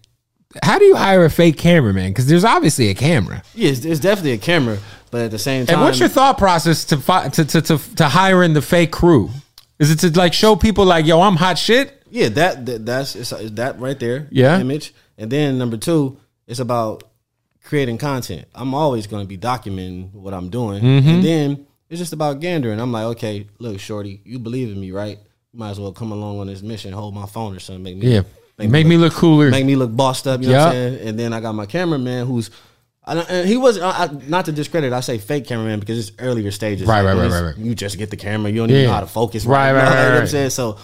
[0.63, 2.11] how do you hire a fake cameraman?
[2.11, 3.43] Because there's obviously a camera.
[3.55, 4.77] Yeah, it's, it's definitely a camera,
[5.11, 7.95] but at the same time, And what's your thought process to fi- to to to,
[7.95, 9.29] to hiring the fake crew?
[9.79, 12.03] Is it to like show people like, yo, I'm hot shit?
[12.09, 14.27] Yeah, that, that that's it's, it's that right there.
[14.31, 14.59] Yeah.
[14.59, 17.03] image, and then number two, it's about
[17.63, 18.45] creating content.
[18.53, 21.09] I'm always going to be documenting what I'm doing, Mm-hmm.
[21.09, 22.79] and then it's just about gandering.
[22.79, 25.17] I'm like, okay, look, shorty, you believe in me, right?
[25.55, 28.07] Might as well come along on this mission, hold my phone or something, make me
[28.11, 28.23] Yeah,
[28.57, 29.51] make, me look cooler.
[29.51, 30.41] make me look bossed up.
[30.41, 30.71] You know what I'm Yeah.
[30.89, 31.07] saying?
[31.07, 32.49] And then I got my cameraman who's.
[33.05, 34.93] I And he was I, not to discredit.
[34.93, 36.87] I say fake cameraman because it's earlier stages.
[36.87, 37.57] Right, Like, right, right, right, right.
[37.57, 38.49] You just get the camera.
[38.49, 39.45] You don't even know how to focus.
[39.45, 40.49] Right, you know, right, right, you know what I'm saying?
[40.51, 40.77] So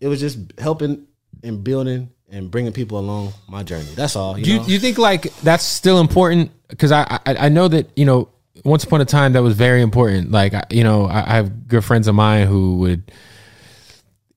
[0.00, 1.06] it was just helping
[1.42, 3.88] and building and bringing people along my journey.
[3.94, 4.36] That's all.
[4.36, 4.66] You do you, know?
[4.66, 6.50] you think like that's still important?
[6.68, 8.28] Because I, I I know that you know
[8.64, 10.30] once upon a time that was very important.
[10.30, 13.12] Like you know I, I have good friends of mine who would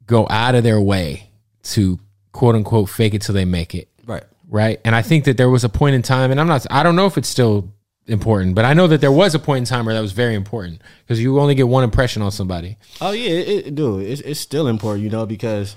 [0.05, 1.29] go out of their way
[1.63, 1.99] to
[2.31, 3.88] quote unquote fake it till they make it.
[4.05, 4.23] right.
[4.49, 4.81] right?
[4.83, 6.95] And I think that there was a point in time, and I'm not, I don't
[6.95, 7.71] know if it's still
[8.07, 10.36] important, but I know that there was a point in time where that was very
[10.36, 12.77] important because you only get one impression on somebody.
[12.99, 15.75] Oh yeah, it, it, dude, it's, it's still important, you know, because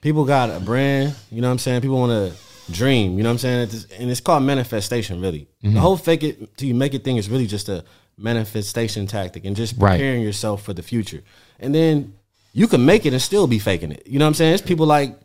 [0.00, 1.14] people got a brand.
[1.30, 1.82] You know what I'm saying?
[1.82, 3.16] People want to dream.
[3.16, 3.60] You know what I'm saying?
[3.62, 5.20] It's- and it's called manifestation.
[5.20, 5.74] Really, Mm-hmm.
[5.74, 7.84] the whole fake it till you make it thing is really just a
[8.18, 9.92] manifestation tactic and just Right.
[9.98, 11.22] preparing yourself for the future.
[11.60, 12.14] And then
[12.52, 14.02] you can make it and still be faking it.
[14.06, 14.54] You know what I'm saying?
[14.54, 15.16] It's people like.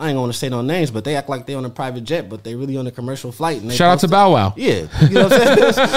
[0.00, 2.28] I ain't gonna say no names, but they act like they on a private jet,
[2.30, 3.60] but they really on a commercial flight.
[3.60, 4.54] And Shout out to Bow Wow.
[4.56, 5.38] Yeah, you know what I'm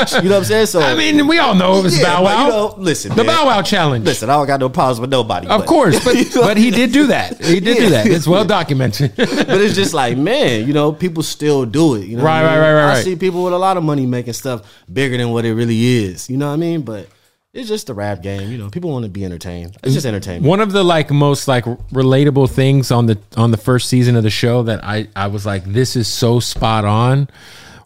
[0.06, 0.24] saying.
[0.24, 0.66] you know what I'm saying.
[0.68, 2.44] So I mean, we all know it was Yeah, Bow Wow.
[2.46, 3.28] you know, listen, the man.
[3.28, 4.04] Bow Wow challenge.
[4.06, 5.48] Listen, I don't got no problems with nobody.
[5.48, 7.42] of but- course, but but he did do that.
[7.44, 8.06] He did do that.
[8.08, 9.14] It's well documented.
[9.16, 9.30] but
[9.62, 12.06] it's just like, man, you know, people still do it.
[12.06, 12.50] You know, Right, I mean?
[12.52, 13.04] right, right, right, I right.
[13.06, 16.30] see people with a lot of money making stuff bigger than what it really is.
[16.30, 16.82] You know what I mean?
[16.82, 17.08] But
[17.54, 18.52] it's just a rap game.
[18.52, 19.78] You know, people want to be entertained.
[19.84, 20.46] It's just entertainment.
[20.46, 24.24] One of the like most like relatable things on the on the first season of
[24.24, 27.30] the show that I I was like, this is so spot on,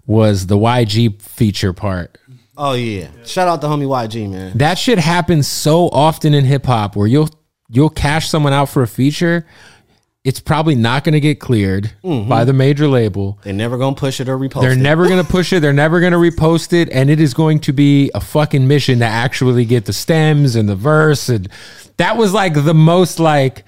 [0.06, 2.18] was the YG feature part.
[2.56, 4.58] Oh yeah, shout out to homie YG man.
[4.58, 7.30] That shit happens so often in hip hop where you'll
[7.70, 9.46] you'll cash someone out for a feature.
[10.28, 12.28] It's probably not going to get cleared mm-hmm.
[12.28, 13.40] by the major label.
[13.44, 14.78] They're never gonna push it or repost They're it.
[14.78, 15.62] never going to push it.
[15.62, 19.00] They're never going to repost it, and it is going to be a fucking mission
[19.00, 21.30] to actually get the stems and the verse.
[21.30, 21.48] And
[21.96, 23.64] that was like the most like.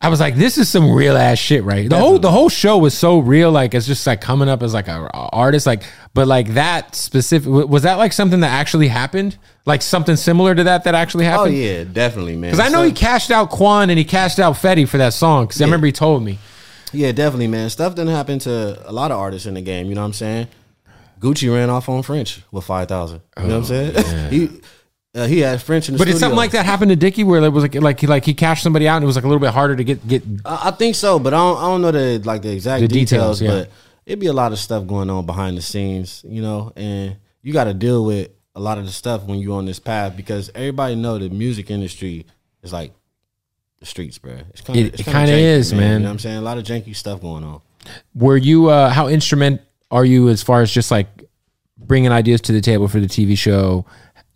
[0.00, 1.90] I was like, this is some real ass shit, right?
[1.90, 4.72] The whole the whole show was so real, like it's just like coming up as
[4.72, 5.82] like a, a artist, like.
[6.18, 9.36] But like that specific was that like something that actually happened?
[9.66, 11.54] Like something similar to that that actually happened?
[11.54, 11.62] Oh happened?
[11.62, 12.50] yeah, definitely, man.
[12.50, 15.12] Because I know So- he cashed out Quan and he cashed out Fetty for that
[15.12, 15.46] song.
[15.46, 16.40] Because I remember he told me.
[16.92, 17.70] Yeah, definitely, man.
[17.70, 19.86] Stuff didn't happen to a lot of artists in the game.
[19.86, 20.48] You know what I'm saying?
[21.20, 23.20] Gucci ran off on French with five thousand.
[23.40, 24.30] You know what I'm saying?
[24.32, 24.60] he
[25.14, 27.40] uh, he had French in the But did something like that happen to Dicky where
[27.44, 29.28] it was like like he like he cashed somebody out and it was like a
[29.28, 31.82] little bit harder to get get I, I think so, but I don't, I don't
[31.82, 33.42] know the like the exact The details, details.
[33.42, 33.64] yeah.
[33.64, 33.70] But
[34.08, 37.52] it'd be a lot of stuff going on behind the scenes, you know, and you
[37.52, 40.50] got to deal with a lot of the stuff when you're on this path because
[40.54, 42.24] everybody know the music industry
[42.62, 42.92] is like
[43.80, 44.38] the streets, bro.
[44.50, 45.92] It's kinda, It- it kinda kinda is, man.
[45.92, 46.36] You know what I'm saying?
[46.38, 47.60] A lot of janky stuff going on.
[48.14, 51.06] Were you uh how instrument are you as far as just like
[51.78, 53.84] bringing ideas to the table for the TV show?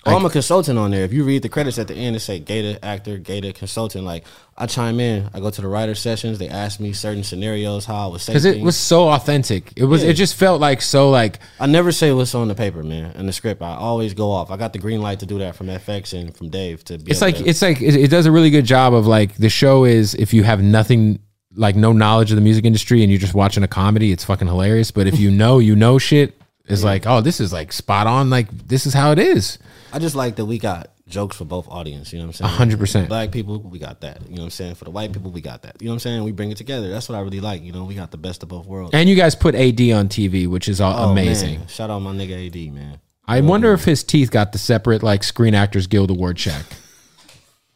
[0.04, 1.04] Oh, I'm a consultant on there.
[1.04, 4.04] If you read the credits at the end, it say Gata actor, Gata consultant.
[4.04, 4.24] Like
[4.58, 6.38] I chime in, I go to the writer sessions.
[6.40, 8.64] They ask me certain scenarios, how I would say Because it things.
[8.64, 9.72] was so authentic.
[9.76, 10.10] It was Yeah.
[10.10, 13.12] it just felt like so like I never say what's on the paper, man.
[13.16, 14.50] In the script, I always go off.
[14.50, 17.10] I got the green light to do that from FX and from Dave to be.
[17.12, 19.48] it's like to- it's like it, it does a really good job of like the
[19.48, 21.20] show is if you have nothing
[21.54, 24.48] like no knowledge of the music industry and you're just watching a comedy, it's fucking
[24.48, 24.90] hilarious.
[24.90, 26.34] But if you know, you know shit,
[26.66, 28.30] it's like, oh, this is like spot on.
[28.30, 29.58] Like this is how it is.
[29.92, 32.12] I just like that we got jokes for both audience.
[32.12, 32.76] You know what I'm saying?
[32.78, 33.08] 100%.
[33.08, 34.22] Black people, we got that.
[34.22, 34.74] You know what I'm saying?
[34.76, 35.76] For the white people, we got that.
[35.80, 36.24] You know what I'm saying?
[36.24, 36.88] We bring it together.
[36.90, 37.62] That's what I really like.
[37.62, 38.94] You know, we got the best of both worlds.
[38.94, 41.58] And you guys put AD on TV, which is all Oh, amazing.
[41.58, 41.66] man.
[41.68, 42.98] Shout out my nigga AD, man.
[43.28, 46.64] I wonder if his teeth got the separate like Screen Actors Guild award check.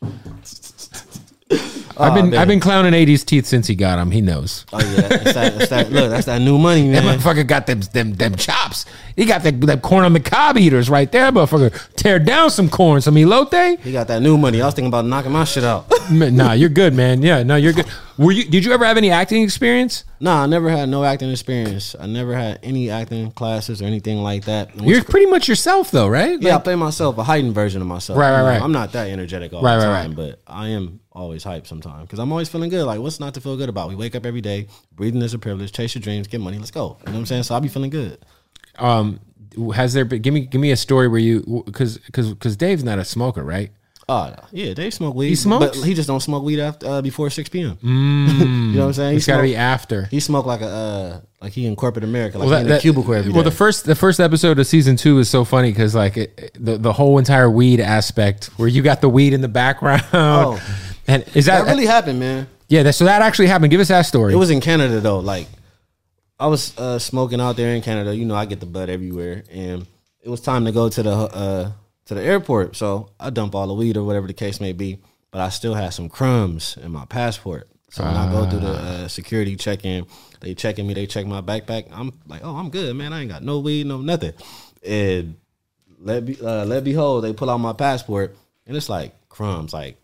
[1.99, 2.39] Oh, I've been man.
[2.41, 4.11] I've been clowning AD's teeth since he got them.
[4.11, 4.67] He knows.
[4.73, 7.81] Oh yeah, that's that, that's that, look, that's that new money, That motherfucker got them
[7.81, 8.85] them them chops.
[9.17, 11.95] He got that, that corn on the cob eaters right there, motherfucker.
[11.95, 13.81] Tear down some corn, some elote.
[13.81, 14.61] He got that new money.
[14.61, 15.91] I was thinking about knocking my shit out.
[16.09, 17.21] Nah, you're good, man.
[17.21, 17.87] Yeah, no, you're good.
[18.17, 18.45] Were you?
[18.45, 20.05] Did you ever have any acting experience?
[20.21, 21.97] nah, I never had no acting experience.
[21.99, 24.81] I never had any acting classes or anything like that.
[24.81, 26.41] You're pretty much yourself, though, right?
[26.41, 28.19] yeah, I play myself, a heightened version of myself.
[28.19, 28.63] Right, right, right.
[28.63, 32.03] I'm not that energetic all Right, the right, time, but I am always hype sometimes
[32.03, 32.85] because I'm always feeling good.
[32.85, 33.89] Like, what's not to feel good about?
[33.89, 35.73] We wake up every day, breathing is a privilege.
[35.73, 36.97] Chase your dreams, get money, let's go.
[37.01, 37.43] You know what I'm saying?
[37.45, 38.19] So I'll be feeling good.
[38.79, 39.19] um,
[39.75, 40.21] has there been?
[40.23, 43.43] Give me give me a story where you because because because Dave's not a smoker,
[43.43, 43.71] right?
[44.09, 45.31] Oh yeah, Dave smoke weed.
[45.31, 45.79] He smokes?
[45.79, 47.77] but he just don't smoke weed after uh, before six p.m.
[47.83, 49.11] you know what I'm saying?
[49.13, 50.05] He It's got to be after.
[50.05, 52.79] He smoked like a uh, like he in corporate America, like Well, he in a
[52.79, 53.35] cubicle every day.
[53.35, 56.51] well, the first the first episode of season two is so funny because like it,
[56.55, 60.05] the the whole entire weed aspect where you got the weed in the background.
[60.13, 60.63] Oh.
[61.07, 62.49] and is that, that really happened, man.
[62.69, 62.83] yeah?
[62.83, 63.71] That, so that actually happened.
[63.71, 64.33] Give us that story.
[64.33, 65.21] It was in Canada though.
[65.21, 65.47] Like
[66.39, 68.15] I was uh, smoking out there in Canada.
[68.15, 69.87] You know, I get the bud everywhere, and
[70.23, 71.73] it was time to go to the uh,
[72.07, 72.77] to the airport.
[72.77, 74.99] So I dump all the weed or whatever the case may be.
[75.31, 77.69] But I still had some crumbs in my passport.
[77.91, 80.07] So when I go through the uh, security check in,
[80.41, 80.95] they checking me.
[80.95, 81.89] They check my backpack.
[81.93, 83.13] I'm like, oh, I'm good, man.
[83.13, 84.33] I ain't got no weed, no nothing.
[84.85, 85.37] And
[85.99, 89.97] let be uh, let behold, they pull out my passport, and it's like crumbs, like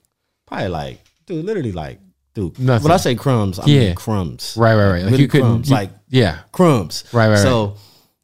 [0.47, 2.01] probably like dude, literally like
[2.35, 2.59] dude.
[2.59, 2.85] Nothing.
[2.85, 3.81] When I say crumbs, I Yeah.
[3.87, 4.55] mean crumbs.
[4.57, 5.05] right, right, right.
[5.05, 6.39] Like you couldn't crumbs, you- like yeah.
[6.53, 7.05] crumbs.
[7.13, 7.77] Right, right, So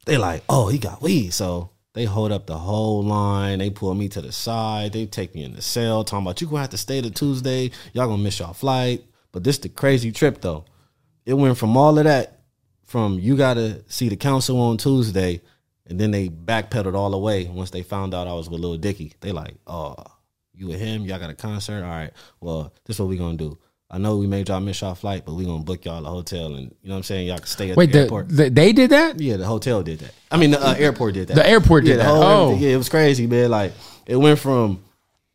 [0.05, 1.31] they like, oh, he got weed.
[1.33, 3.59] So they hold up the whole line.
[3.59, 4.93] They pull me to the side.
[4.93, 7.71] They take me in the cell, talking about you gonna have to stay to Tuesday.
[7.93, 9.03] Y'all gonna miss y'all flight.
[9.31, 10.65] But this the crazy trip though.
[11.25, 12.39] It went from all of that,
[12.85, 15.41] from you gotta see the council on Tuesday,
[15.85, 18.77] and then they backpedaled all the way once they found out I was with Lil
[18.77, 19.13] Dicky.
[19.21, 19.95] They like, oh,
[20.59, 21.03] you with him?
[21.03, 21.83] Y'all got a concert?
[21.83, 22.11] All right.
[22.41, 23.57] Well, this is what we gonna do.
[23.91, 26.53] I know we made y'all miss y'all flight, but we gonna book y'all a hotel,
[26.53, 27.27] and you know what I'm saying.
[27.27, 28.29] Y'all can stay at Wait, the airport.
[28.29, 29.19] the, they did that?
[29.19, 30.13] Yeah, the hotel did that.
[30.29, 31.35] I mean, the uh, airport did that.
[31.35, 32.11] The airport did yeah, the that.
[32.11, 32.43] Oh.
[32.43, 32.63] everything.
[32.63, 33.49] yeah, it was crazy, man.
[33.49, 33.73] Like
[34.05, 34.83] it went from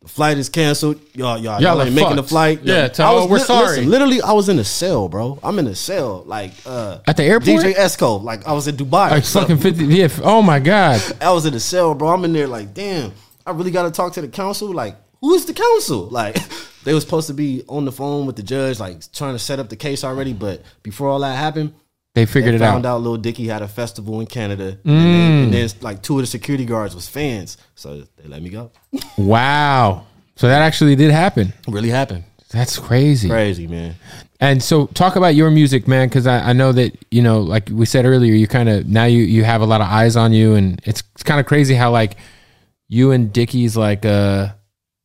[0.01, 1.01] the flight is canceled.
[1.13, 2.61] Y'all, y'all, Y'all y'all ain't making the flight.
[2.63, 3.77] Yeah, tell- I was we're sorry.
[3.77, 5.37] Listen, literally, I was in a cell, bro.
[5.43, 7.61] I'm in a cell, like uh, At the airport?
[7.61, 8.23] DJ Esco.
[8.23, 9.11] Like I was in Dubai.
[9.11, 9.85] Like fucking fifty.
[9.85, 10.07] Yeah.
[10.23, 11.01] Oh my god.
[11.21, 12.09] I was in a cell, bro.
[12.09, 13.11] I'm in there, like, damn.
[13.47, 14.73] I really got to talk to the council.
[14.73, 16.07] Like, who is the council?
[16.07, 16.37] Like,
[16.83, 19.59] they was supposed to be on the phone with the judge, like trying to set
[19.59, 20.33] up the case already.
[20.33, 21.73] But before all that happened,
[22.13, 22.93] They figured they it found out.
[22.93, 24.89] Found out Lil Dicky had a festival in Canada, Mm.
[24.91, 28.41] and, then, and then like two of the security guards was fans, so they let
[28.41, 28.71] me go.
[29.17, 30.05] Wow.
[30.35, 31.53] So that actually did happen.
[31.67, 32.23] really happened.
[32.51, 33.27] That's crazy.
[33.29, 33.95] Crazy man.
[34.39, 37.69] And so talk about your music, man, because I, I know that, you know, like
[37.71, 40.31] we said earlier, you kind of now you you have a lot of eyes on
[40.33, 42.17] you and it's, it's kind of crazy how like
[42.87, 44.49] you and Dicky's like uh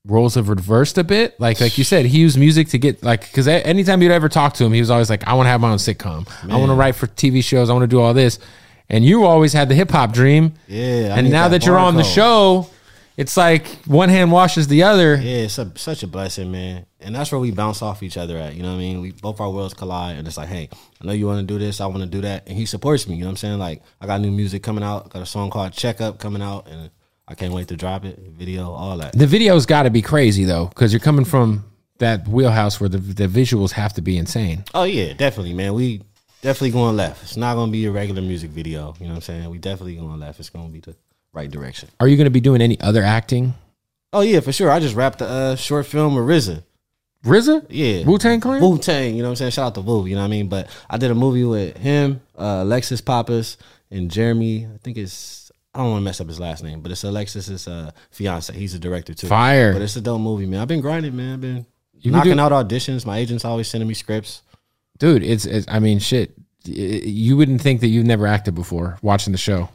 [0.06, 1.38] roles have reversed a bit.
[1.40, 4.54] Like like you said, he used music to get like because anytime you'd ever talk
[4.54, 6.28] to him, he was always like, I want to have my own sitcom.
[6.50, 7.70] I want to write for TV shows.
[7.70, 8.38] I want to do all this.
[8.88, 10.54] And you always had the hip hop dream.
[10.66, 12.68] Yeah, I and now that that you're on the show,
[13.16, 15.14] it's like one hand washes the other.
[15.14, 16.86] Yeah, it's a, such a blessing, man.
[16.98, 18.54] And that's where we bounce off each other at.
[18.56, 19.00] You know what I mean?
[19.00, 20.68] We both our worlds collide, and it's like, hey,
[21.00, 23.06] I know you want to do this, I want to do that, and he supports
[23.06, 23.14] me.
[23.14, 23.58] You know what I'm saying?
[23.58, 26.66] Like, I got new music coming out, got a song called "Check Up" coming out,
[26.66, 26.90] and
[27.30, 29.12] I can't wait to drop it, video, all that.
[29.12, 31.64] The video's got to be crazy though, because you're coming from
[31.98, 34.64] that wheelhouse where the the visuals have to be insane.
[34.74, 35.74] Oh yeah, definitely, man.
[35.74, 36.02] We
[36.42, 37.22] definitely going left.
[37.22, 38.94] It's not gonna be a regular music video.
[38.98, 39.50] You know what I'm saying?
[39.50, 40.40] We definitely going left.
[40.40, 40.96] It's gonna be the
[41.32, 41.88] right direction.
[42.00, 43.54] Are you going to be doing any other acting?
[44.12, 44.70] Oh yeah, for sure.
[44.70, 46.64] I just wrapped a uh, short film with RZA.
[47.24, 47.66] RZA?
[47.68, 48.04] Yeah.
[48.04, 48.60] Wu Tang Clan?
[48.60, 49.50] Wu Tang, you know what I'm saying?
[49.52, 50.48] Shout out to Wu, you know what I mean?
[50.48, 53.56] But I did a movie with him, uh, Alexis Pappas,
[53.90, 54.66] and Jeremy.
[54.66, 57.68] I think it's I don't want to mess up his last name, but it's Alexis's
[57.68, 58.52] uh, fiance.
[58.52, 59.28] He's a director too.
[59.28, 59.72] Fire.
[59.72, 60.60] But it's a dope movie, man.
[60.60, 61.34] I've been grinding, man.
[61.34, 61.66] I've been
[62.00, 63.06] You knocking doing- out auditions.
[63.06, 64.42] My agent's always sending me scripts.
[64.98, 66.34] Dude, it's, it's I mean, shit.
[66.64, 69.68] You wouldn't think that you've never acted before watching the show.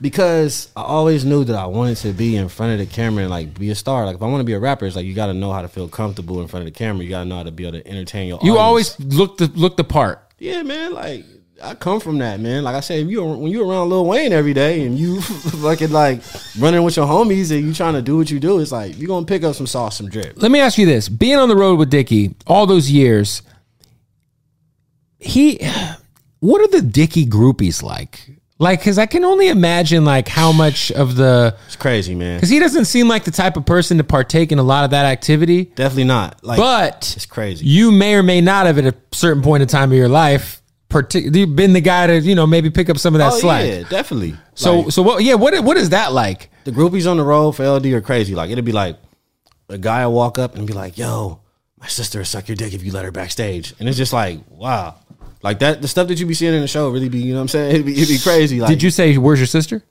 [0.00, 3.30] because I always knew that I wanted to be in front of the camera and
[3.30, 4.06] like be a star.
[4.06, 5.62] Like if I want to be a rapper, it's like you got to know how
[5.62, 7.04] to feel comfortable in front of the camera.
[7.04, 8.40] You got to know how to be able to entertain your.
[8.42, 8.96] You audience.
[8.98, 10.32] always look the look the part.
[10.38, 10.94] yeah, man.
[10.94, 11.24] Like
[11.62, 12.64] I come from that, man.
[12.64, 15.20] Like I said, if you when you around Lil Wayne every day and you
[15.62, 16.20] fucking like
[16.58, 19.08] running with your homies and you trying to do what you do, it's like you're
[19.08, 20.40] gonna pick up some sauce, some drip.
[20.42, 23.42] Let me ask you this: being on the road with Dicky all those years,
[25.18, 25.60] he,
[26.40, 28.30] what are the Dicky groupies like?
[28.58, 32.36] Like, because I can only imagine like how much of the It's crazy, man.
[32.36, 34.90] because he doesn't seem like the type of person to partake in a lot of
[34.90, 35.64] that activity.
[35.64, 36.44] Definitely not.
[36.44, 37.66] Like, But it's crazy.
[37.66, 40.61] you may or may not have at a certain point in time of your life.
[40.92, 43.38] Partic- you've been the guy to you know maybe pick up some of that oh
[43.38, 43.66] slack.
[43.66, 44.34] yeah, definitely.
[44.54, 45.24] So Like, so what?
[45.24, 46.50] Yeah, what what is that like?
[46.64, 48.34] the groupies on the road for LD are crazy.
[48.34, 48.96] Like it'll be like
[49.68, 51.40] a guy will walk up and be like, "Yo,
[51.80, 54.38] my sister will suck your dick if you let her backstage," and it's just like,
[54.50, 54.94] wow,
[55.42, 55.82] like that.
[55.82, 57.48] The stuff that you be seeing in the show really be, you know what I'm
[57.48, 57.70] saying?
[57.74, 58.60] It'd be, it'd be crazy.
[58.60, 59.82] Like, Did you say where's your sister?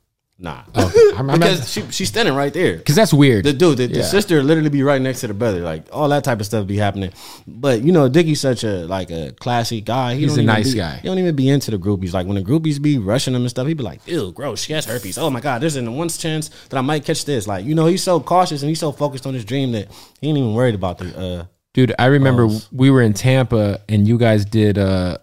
[0.44, 2.78] Nah, I'm- I'm- because she, she's standing right there.
[2.78, 3.46] Because that's weird.
[3.46, 6.24] The dude, the, the sister literally be right next to the brother, like all that
[6.24, 7.12] type of stuff be happening.
[7.46, 10.16] But you know, Dicky's such a like a classy guy.
[10.16, 10.96] He He's a nice be- guy.
[10.98, 12.14] He don't even be into the groupies.
[12.14, 14.64] Like when the groupies be rushing him and stuff, he be like, "Ew, gross.
[14.64, 15.20] She has herpes.
[15.20, 17.86] Oh my god, there's a one chance that I might catch this." Like you know,
[17.86, 19.90] he's so cautious and he's so focused on his dream that
[20.22, 21.18] he ain't even worried about the.
[21.20, 22.68] uh Dude, I remember Balls.
[22.72, 25.20] we were in Tampa and you guys did uh,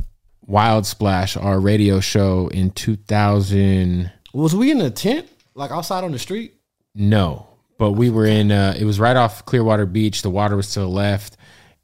[0.46, 4.10] Wild Splash, our radio show in 2000.
[4.38, 6.54] Was we in a tent like outside on the street?
[6.94, 10.22] No, but we were in, uh, it was right off Clearwater Beach.
[10.22, 11.36] The water was to the left.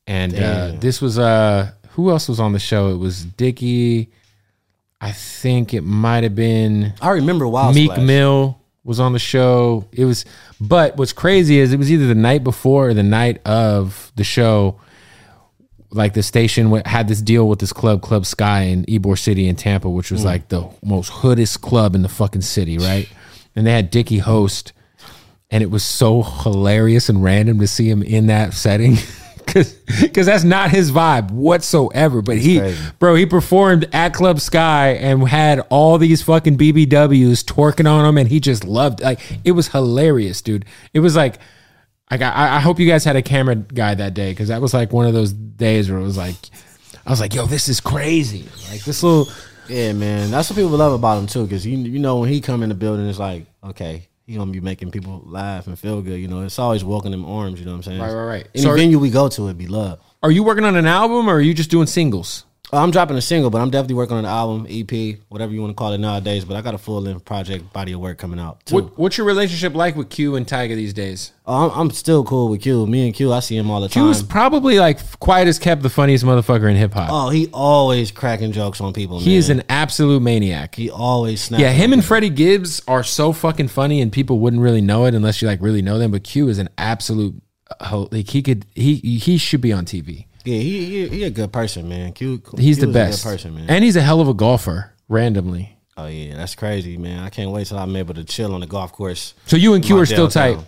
[0.07, 0.81] And uh, Damn.
[0.81, 2.90] this was, uh, who else was on the show?
[2.90, 4.12] It was Dicky.
[5.01, 8.07] I think it might have been I remember Wild Meek Splash.
[8.07, 9.88] Mill was on the show.
[9.90, 10.25] It was,
[10.61, 14.25] but what's crazy is it was either the night before or the night of the
[14.25, 14.81] show.
[15.94, 19.57] Like the station had this deal with this club, Club Sky in Ybor City in
[19.57, 20.26] Tampa, which was mm.
[20.26, 23.09] like the most hoodest club in the fucking city, right?
[23.57, 24.72] And they had Dicky host,
[25.48, 28.96] and it was so hilarious and random to see him in that setting.
[29.46, 29.78] Cause,
[30.12, 32.20] Cause that's not his vibe whatsoever.
[32.20, 37.88] But he, bro, he performed at Club Sky and had all these fucking BBWs twerking
[37.88, 39.00] on him, and he just loved.
[39.00, 40.64] Like it was hilarious, dude.
[40.92, 41.38] It was like,
[42.11, 44.75] like I, I hope you guys had a camera guy that day because that was
[44.75, 46.37] like one of those days where it was like,
[47.07, 48.45] I was like, yo, this is crazy.
[48.71, 49.29] Like this little,
[49.69, 50.31] Yeah, man.
[50.31, 52.69] That's what people love about him too, because you you know when he come in
[52.69, 56.19] the building, it's like okay, he gonna be making people laugh and feel good.
[56.21, 57.59] You know, it's always welcoming arms.
[57.59, 58.01] You know what I'm saying?
[58.01, 58.49] Right, right, right.
[58.55, 59.99] Any So venue we go to, it be love.
[60.23, 62.45] are you working on an album or are you just doing singles?
[62.77, 65.71] I'm dropping a single, but I'm definitely working on an album, EP, whatever you want
[65.71, 66.45] to call it nowadays.
[66.45, 68.77] But I got a full length project, body of work coming out too.
[68.77, 71.33] What, what's your relationship like with Q and Tyga these days?
[71.47, 72.87] Oh, I'm, I'm still cool with Q.
[72.87, 74.07] Me and Q, I see him all the time.
[74.13, 77.11] Q's probably like quiet as kept, the funniest motherfucker in hip hop.
[77.11, 79.21] oh, he always cracking jokes on people.
[79.21, 79.39] he man.
[79.39, 80.75] is an absolute maniac.
[80.75, 81.61] He always snaps.
[81.61, 82.09] Yeah, him and people.
[82.09, 85.61] Freddie Gibbs are so fucking funny, and people wouldn't really know it unless you like
[85.61, 86.11] really know them.
[86.11, 87.41] But Q is an absolute
[87.81, 90.27] uh, like he could he he should be on TV.
[90.44, 92.12] Yeah, he, he he a good person, man.
[92.12, 93.66] Q, He's Q the best person, man.
[93.68, 94.92] and he's a hell of a golfer.
[95.09, 97.20] Randomly, oh yeah, that's crazy, man.
[97.24, 99.35] I can't wait till I'm able to chill on the golf course.
[99.46, 100.59] so you and Q are still tight.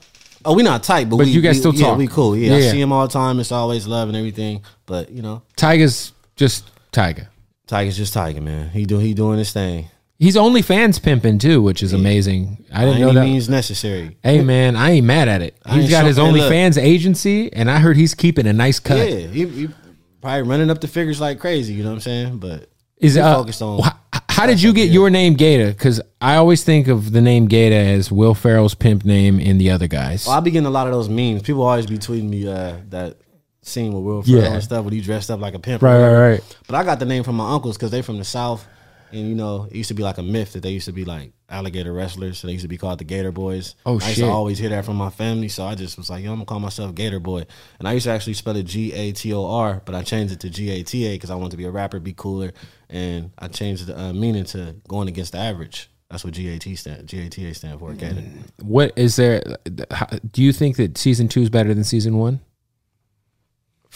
[0.45, 1.99] Oh, we not tight, but, But we, you guys we- still yeah, talk.
[1.99, 2.37] we cool.
[2.37, 3.41] Yeah, Yeah, I see him all the time.
[3.41, 4.63] It's always love and everything.
[4.87, 7.27] But you know, Tyga's just Tyga.
[7.67, 8.69] Tyga's just Tyga, man.
[8.71, 9.89] He do he doing his thing.
[10.19, 12.65] He's OnlyFans pimping too, which is amazing.
[12.73, 13.25] I didn't know that.
[13.25, 14.17] means necessary.
[14.23, 15.57] Hey man, I ain't mad at it.
[15.65, 16.41] I He's ain't got show- his Hey, look.
[16.53, 18.97] OnlyFans agency, and I heard he's keeping a nice cut.
[19.11, 19.69] Yeah, he,
[20.23, 21.75] probably running up the figures like crazy.
[21.75, 22.39] You know what I'm saying?
[22.39, 23.83] But Is he uh, focused on.
[23.83, 25.69] wh- how did you get your name Gata?
[25.69, 29.71] Because I always think of the name Gata as Will Ferrell's pimp name in the
[29.71, 30.27] other guys.
[30.27, 31.43] Well, I be getting a lot of those memes.
[31.43, 33.19] People always be tweeting me uh, that
[33.63, 34.53] scene with Will Ferrell Yeah.
[34.55, 35.83] and stuff when he dressed up like a pimp.
[35.83, 36.21] Right, whatever.
[36.21, 36.57] right, right.
[36.67, 38.67] But I got the name from my uncles because they from the south,
[39.17, 41.05] And you know, it used to be like a myth that they used to be
[41.05, 43.75] like alligator wrestlers, so they used to be called the Gator Boys.
[43.87, 44.17] Oh, I used shit.
[44.25, 46.47] to always hear that from my family, so I just was like, yo, I'm gonna
[46.47, 47.47] call myself Gator Boy.
[47.79, 50.35] And I used to actually spell it G A T O R, but I changed
[50.35, 52.53] it to G A T A because I wanted to be a rapper, be cooler,
[52.91, 55.91] and I changed the uh, meaning to going against the average.
[56.11, 57.93] That's what GAT stand GATA stand for.
[57.95, 58.23] Gator.
[58.63, 59.43] What is there?
[60.31, 62.41] Do you think that season two is better than season one?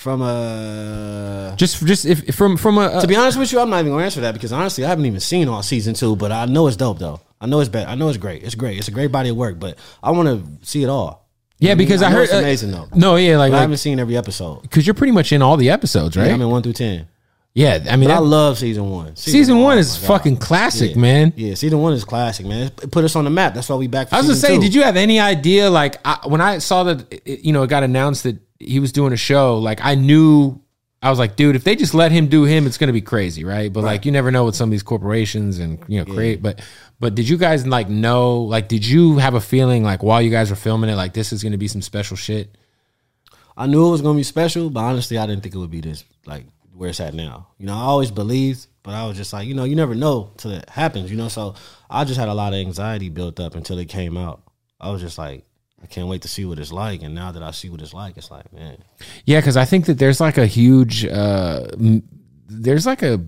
[0.00, 3.80] From a Just, just if from from a to be honest with you, I'm not
[3.80, 6.46] even gonna answer that because honestly, I haven't even seen all season two, but I
[6.46, 7.20] know it's dope though.
[7.38, 7.86] I know it's bad.
[7.86, 8.42] I know it's great.
[8.42, 8.78] It's great.
[8.78, 11.28] It's a great body of work, but I want to see it all.
[11.58, 12.88] yeah, because I, know heard it's uh, amazing though.
[12.94, 14.62] No, yeah, like But I haven't seen every episode.
[14.62, 16.28] because you're pretty much in all the episodes, right?
[16.28, 17.06] Yeah, I'm in one through ten.
[17.52, 19.16] yeah, I mean, But I love season one.
[19.16, 20.06] season one oh is God.
[20.06, 21.00] fucking classic, Yeah.
[21.02, 21.32] man.
[21.36, 22.70] Yeah, season one is classic, man.
[22.82, 23.52] It put us on the map.
[23.52, 24.08] That's why we back.
[24.08, 24.62] For I was gonna say, two.
[24.62, 25.68] did you have any idea?
[25.68, 28.92] Like I, when I saw that, it, you know, it got announced that he was
[28.92, 29.59] doing a show.
[29.59, 30.61] Like I knew,
[31.03, 33.42] I was like, dude, if they just let him do him, it's gonna be crazy,
[33.42, 33.73] right?
[33.73, 36.42] But like, you never know with some of these corporations and you know, create.
[36.42, 36.61] But
[37.01, 38.42] but did you guys like know?
[38.42, 41.33] Like, did you have a feeling like while you guys were filming it, like this
[41.33, 42.57] is gonna be some special shit?
[43.57, 45.81] I knew it was gonna be special, but honestly, I didn't think it would be
[45.81, 46.44] this like
[46.75, 47.49] where it's at now.
[47.59, 50.31] You know, I always believed, but I was just like, you know, you never know
[50.37, 51.11] till it happens.
[51.11, 51.55] You know, so
[51.88, 54.42] I just had a lot of anxiety built up until it came out.
[54.79, 55.44] I was just like,
[55.82, 57.02] I can't wait to see what it's like.
[57.02, 58.78] And now that I see what it's like, it's like, man,
[59.24, 62.02] Yeah, because I think that there's like a huge, uh, m-
[62.48, 63.20] there's like a,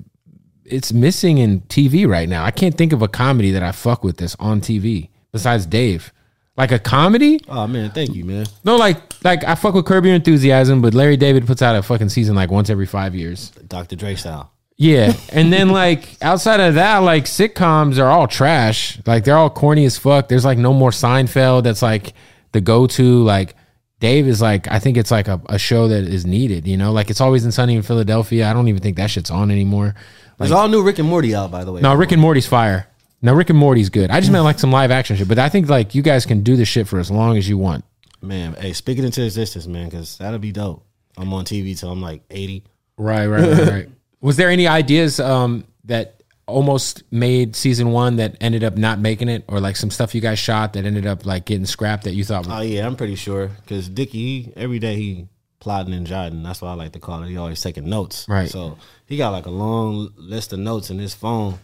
[0.64, 2.44] it's missing in TV right now.
[2.44, 6.12] I can't think of a comedy that I fuck with this on TV besides Dave.
[6.56, 7.40] Like a comedy?
[7.48, 8.44] oh man, thank you, man.
[8.62, 11.82] No, like like I fuck with Curb Your Enthusiasm, but Larry David puts out a
[11.82, 13.50] fucking season like once every five years.
[13.68, 13.96] Dr.
[13.96, 14.52] Dre style.
[14.76, 18.98] Yeah, and then like outside of that, like sitcoms are all trash.
[19.06, 20.28] Like they're all corny as fuck.
[20.28, 21.62] There's like no more Seinfeld.
[21.62, 22.12] That's like
[22.52, 23.22] the go to.
[23.22, 23.56] Like
[24.00, 26.66] Dave is like I think it's like a, a show that is needed.
[26.66, 28.48] You know, like it's always in Sunny in Philadelphia.
[28.48, 29.94] I don't even think that shit's on anymore.
[30.38, 31.80] There's all new Rick and Morty out, by the way.
[31.80, 32.88] No, Rick and Morty's fire.
[33.20, 34.10] No, Rick and Morty's good.
[34.10, 35.28] I just meant like some live action shit.
[35.28, 37.58] But I think like you guys can do this shit for as long as you
[37.58, 37.84] want.
[38.20, 38.54] man.
[38.54, 40.84] Hey, speak it into existence, man, because that'll be dope.
[41.16, 42.64] I'm on TV till I'm like 80.
[42.96, 43.88] Right, right, right, right.
[44.20, 49.28] Was there any ideas um, that almost made season one that ended up not making
[49.28, 52.14] it, or like some stuff you guys shot that ended up like getting scrapped that
[52.14, 52.46] you thought?
[52.48, 55.28] Oh yeah, I'm pretty sure because Dicky he, every day he
[55.60, 56.42] plotting and jotting.
[56.42, 57.28] That's what I like to call it.
[57.28, 58.26] He always taking notes.
[58.28, 58.48] Right.
[58.48, 61.58] So he got like a long list of notes in his phone.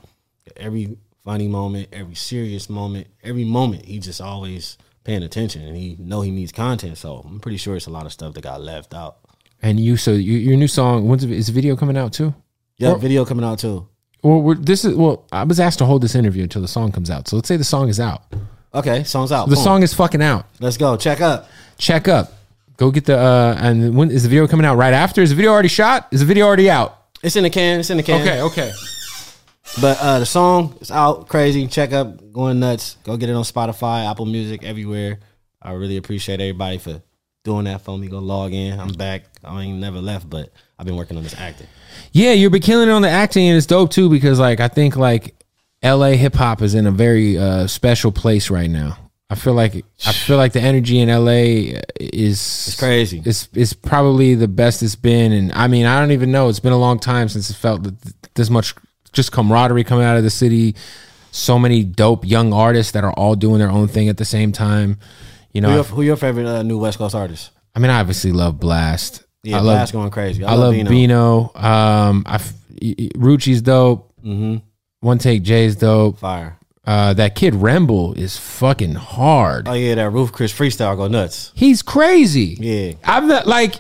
[0.57, 5.97] Every funny moment, every serious moment, every moment, he just always paying attention and he
[5.99, 6.97] know he needs content.
[6.97, 9.19] So I'm pretty sure it's a lot of stuff that got left out.
[9.63, 12.35] and you, so you, your new song, when's is the video coming out too?
[12.77, 13.89] Yeah, Or- video coming out too.
[14.23, 17.11] We're, this is well, I was asked to hold this interview until the song comes
[17.11, 17.29] out.
[17.29, 18.23] So let's say the song is out.
[18.75, 19.49] Okay, song's out.
[19.49, 19.65] The Boom.
[19.65, 20.47] song is fucking out.
[20.61, 20.97] Let's go.
[20.97, 21.49] Check up.
[21.79, 22.33] Check up.
[22.77, 25.23] Go get the uh and when is the video coming out right after?
[25.23, 26.09] Is the video already shot?
[26.11, 26.97] Is the video already out?
[27.23, 27.81] It's in the can.
[27.81, 28.21] It's in the can.
[28.21, 28.73] Okay, okay.
[29.81, 31.67] But uh, the song is out, crazy.
[31.67, 32.97] Check up, going nuts.
[33.05, 35.19] Go get it on Spotify, Apple Music, everywhere.
[35.61, 37.03] I really appreciate everybody for
[37.49, 38.09] doing that for me.
[38.09, 38.79] Go log in.
[38.79, 39.25] I'm back.
[39.43, 41.67] I ain't never left, but I've been working on this acting.
[42.13, 44.69] Yeah, you've been killing it on the acting, and it's dope too because like I
[44.69, 45.35] think like
[45.83, 46.17] L.A.
[46.17, 48.99] hip hop is in a very uh, special place right now.
[49.31, 49.75] I feel like
[50.07, 51.81] I feel like the energy in L.A.
[51.99, 53.23] is It's crazy.
[53.25, 56.49] It's it's probably the best it's been, and I mean I don't even know.
[56.49, 58.75] It's been a long time since it felt th- this much
[59.13, 60.77] just camaraderie coming out of the city.
[61.31, 64.53] So many dope young artists that are all doing their own thing at the same
[64.53, 64.99] time.
[65.53, 67.51] You know, Who your, who your favorite uh, new West Coast artist?
[67.75, 69.25] I mean, I obviously love Blxst.
[69.43, 70.45] Yeah, I love Blxst going crazy.
[70.45, 70.91] I, I love Bino.
[70.91, 71.53] Bino.
[71.55, 74.13] Um, I f- y- y- Rucci's dope.
[74.25, 74.57] Mm-hmm.
[75.01, 76.19] One Take Jay's dope.
[76.19, 76.59] Fire.
[76.85, 79.69] Uh, that kid Remble is fucking hard.
[79.69, 81.53] Oh yeah, that Roof Chris freestyle go nuts.
[81.55, 82.57] He's crazy.
[82.59, 83.75] Yeah, I'm not like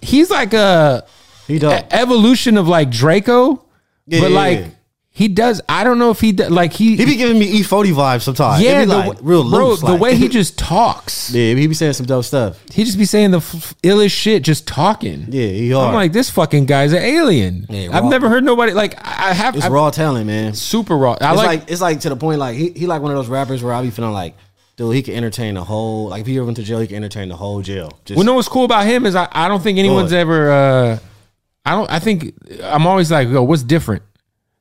[0.00, 1.04] he's like a,
[1.48, 3.64] he a evolution of like Drakeo,
[4.06, 4.66] Yeah, but yeah, like yeah.
[5.14, 5.60] He does.
[5.68, 6.96] I don't know if he do, like he.
[6.96, 8.62] He be giving me E40 vibes sometimes.
[8.62, 9.80] yeah, be the, like real bro, loose.
[9.80, 11.30] the like- way he just talks.
[11.34, 12.58] yeah, he be saying some dope stuff.
[12.72, 15.26] He just be saying the f- illest shit, just talking.
[15.28, 15.88] Yeah, he hard.
[15.88, 17.66] I'm like, this fucking guy's an alien.
[17.68, 19.54] Yeah, I've never heard nobody like I I have.
[19.54, 20.54] it's I've- raw talent, man.
[20.54, 21.12] super raw.
[21.20, 23.16] I it's like, like, it's like to the point like he, he like one of
[23.18, 24.34] those rappers where I be feeling like,
[24.76, 26.96] dude, he can entertain the whole like if he ever went to jail, he can
[26.96, 27.98] entertain the whole jail.
[28.06, 30.22] Just well, know what's cool about him is I, I don't think anyone's ahead.
[30.22, 30.50] ever.
[30.50, 30.98] uh
[31.66, 31.90] I don't.
[31.90, 34.02] I think I'm always like, yo, what's different?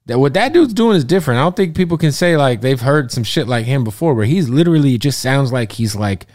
[0.08, 1.40] That what that dude's doing is different.
[1.40, 4.26] I don't think people can say like they've heard some shit like him before, where
[4.26, 6.26] he's literally just sounds like he's like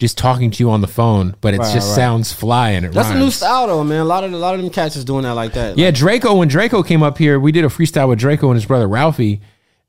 [0.00, 1.94] just talking to you on the phone, but it Right, just right.
[1.96, 4.00] sounds fly and it that's a new style though, man.
[4.00, 5.78] A lot of a lot of them cats is doing that like that.
[5.78, 6.36] Yeah, Drakeo.
[6.36, 9.40] When Drakeo came up here, we did a freestyle with Drakeo and his brother Ralfy,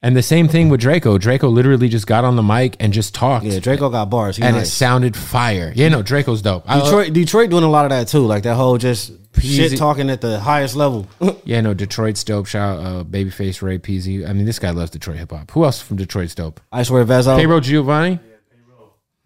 [0.06, 1.18] And the same thing with Drakeo.
[1.18, 3.44] Drakeo literally just got on the mic and just talked.
[3.44, 4.38] Yeah, Drakeo got bars.
[4.38, 5.74] He and it sounded fire.
[5.76, 6.64] Yeah, no, Drakeo's dope.
[6.68, 8.20] I- Detroit, Detroit doing a lot of that too.
[8.20, 9.56] Like that whole just Peezy.
[9.70, 11.08] shit talking at the highest level.
[11.44, 12.46] yeah, no, Detroit's dope.
[12.46, 14.30] Shout out uh, Babyface Ray Peezy.
[14.30, 15.50] I mean, this guy loves Detroit hip hop.
[15.50, 16.62] Who else from Detroit's dope?
[16.72, 17.36] I swear, Vezo.
[17.36, 18.20] Payroll Giovanni.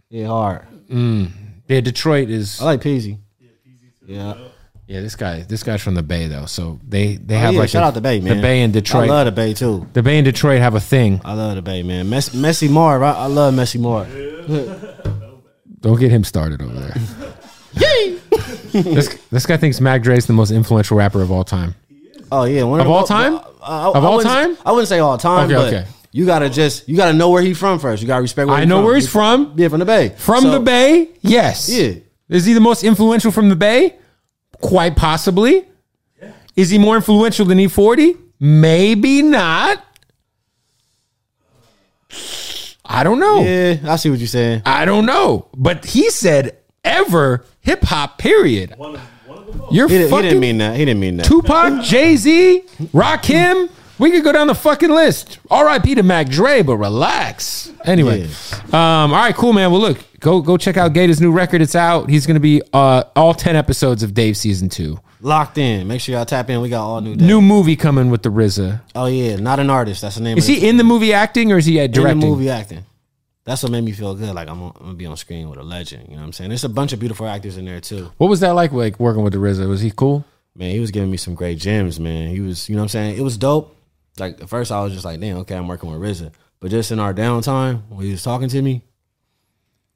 [0.10, 0.66] Yeah, hard.
[0.88, 2.62] Yeah, Detroit is.
[2.62, 3.18] I like Peezy.
[4.08, 4.34] Yeah,
[4.90, 5.42] Yeah, this guy.
[5.44, 7.86] This guy's from the Bay though, so they they Oh, have yeah, like shout a-
[7.86, 8.38] out the Bay, man.
[8.38, 9.04] The Bay and Detroit.
[9.08, 9.86] I love the Bay too.
[9.94, 11.22] the Bay and Detroit have a thing.
[11.24, 12.10] I love the Bay, man.
[12.10, 13.04] Mess, Messy Marv.
[13.04, 14.08] I, I love Messy Marv.
[15.82, 16.96] Don't get him started over there.
[18.74, 21.76] this this guy thinks Mac Dre's the most influential rapper of all time.
[22.32, 23.40] Oh yeah, one Of the- all time?
[23.64, 24.58] I- Of all time?
[24.66, 25.86] I wouldn't say all time, Okay, but okay.
[26.12, 28.02] you gotta just you gotta know where he's from first.
[28.02, 28.48] You gotta respect.
[28.48, 28.86] Where I know from.
[28.86, 29.54] where he's from.
[29.56, 30.16] Yeah, from the Bay.
[30.18, 31.70] From So, the Bay, yes.
[31.70, 31.94] Yeah.
[32.28, 33.96] Is he the most influential from the Bay?
[34.62, 35.66] Quite possibly.
[36.56, 38.18] Is he more influential than E40?
[38.40, 39.84] Maybe not.
[42.86, 43.42] I don't know.
[43.44, 44.64] Yeah, I see what you're saying.
[44.66, 45.48] I don't know.
[45.56, 48.74] But he said ever hip hop, period.
[49.72, 50.76] You're He, didn't- he fucking didn't mean that.
[50.76, 51.26] He didn't mean that.
[51.28, 53.70] Tupac, Jay Z, Rakim.
[54.00, 55.40] We could go down the fucking list.
[55.52, 55.96] R.I.P.
[55.96, 57.72] to Mac Dre, but relax.
[57.84, 58.30] Anyway,
[58.72, 59.72] um, all right, cool, man.
[59.72, 61.62] Well, look, go go check out Gata's new record.
[61.62, 62.10] It's out.
[62.10, 65.00] He's gonna be uh, all ten episodes of Dave season two.
[65.22, 65.86] Locked in.
[65.88, 66.62] Make sure y'all tap in.
[66.62, 67.16] We got all new.
[67.16, 67.26] Day.
[67.26, 68.82] New movie coming with the RZA.
[68.96, 70.02] Oh yeah, not an artist.
[70.02, 70.38] That's the name.
[70.38, 72.22] Is he in the movie acting or is he at in directing?
[72.22, 72.86] the movie acting?
[73.44, 74.34] That's what made me feel good.
[74.34, 76.08] Like I'm, on, I'm gonna be on screen with a legend.
[76.08, 76.52] You know what I'm saying?
[76.52, 78.12] There's a bunch of beautiful actors in there too.
[78.18, 78.72] What was that like?
[78.72, 79.68] Like working with the RZA?
[79.68, 80.24] Was he cool?
[80.56, 82.00] Man, he was giving me some great gems.
[82.00, 82.70] Man, he was.
[82.70, 83.18] You know what I'm saying?
[83.18, 83.76] It was dope.
[84.20, 86.32] Like at first, I was just like, damn, okay, I'm working with RZA.
[86.60, 88.84] But just in our downtime, when he was talking to me,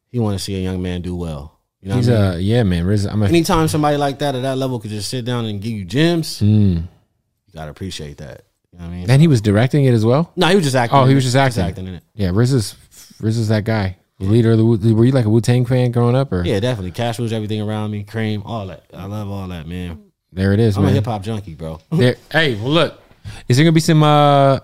[0.10, 1.60] he wanted to see a young man do well.
[1.82, 2.32] You know He's what I mean?
[2.32, 2.86] uh yeah, man.
[2.86, 3.12] RZA.
[3.12, 5.72] I'm a Anytime somebody like that at that level could just sit down and give
[5.74, 6.76] you gems, Mm.
[6.84, 8.44] you gotta appreciate that.
[8.72, 9.10] You know what I mean?
[9.12, 10.32] and he was directing it as well.
[10.36, 10.98] no, he was just acting.
[10.98, 11.32] Oh, he was it.
[11.32, 11.88] just acting.
[11.88, 12.04] in it.
[12.16, 12.76] Yeah, RZA's
[13.22, 13.98] RZA's that guy.
[14.20, 16.60] The leader of the were you like a Wu Tang fan growing up or Yeah,
[16.62, 16.92] definitely.
[16.92, 18.04] Cash was everything around me.
[18.04, 18.86] Cream, all that.
[18.94, 20.04] I love all that, man.
[20.32, 21.80] there it is, I'm a hip hop junkie, bro.
[21.92, 23.03] There, hey, well, look,
[23.48, 24.04] is there gonna be some?
[24.04, 24.60] uh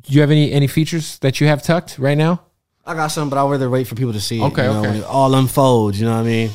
[0.00, 2.42] Do you have any any features that you have tucked right now?
[2.86, 4.44] I got some, but I'd rather wait for people to see it.
[4.44, 4.88] Okay, you know, okay.
[4.88, 6.00] when it all unfolds.
[6.00, 6.50] You know what I mean?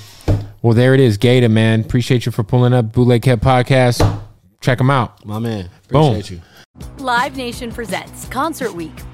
[0.64, 1.82] Well, there it is, Gata man.
[1.82, 4.22] Appreciate you for pulling up Bootleg Kev podcast.
[4.62, 5.26] Check them out.
[5.26, 5.70] My man.
[5.89, 6.14] Boom.
[6.14, 6.41] Appreciate you.
[7.04, 8.94] Live Nation presents Concert Week.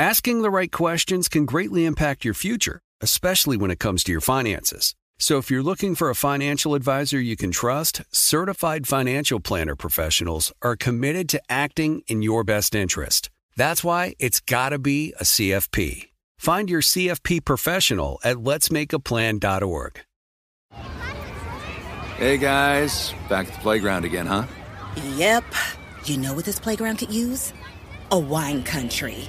[0.00, 4.20] Asking the right questions can greatly impact your future, especially when it comes to your
[4.20, 4.94] finances.
[5.18, 10.52] So if you're looking for a financial advisor you can trust, certified financial planner professionals
[10.62, 13.28] are committed to acting in your best interest.
[13.56, 16.10] That's why it's got to be a CFP.
[16.38, 20.00] Find your CFP professional at letsmakeaplan.org.
[22.18, 24.44] Hey guys, back at the playground again, huh?
[25.16, 25.42] Yep.
[26.04, 27.52] You know what this playground could use?
[28.12, 29.28] A wine country.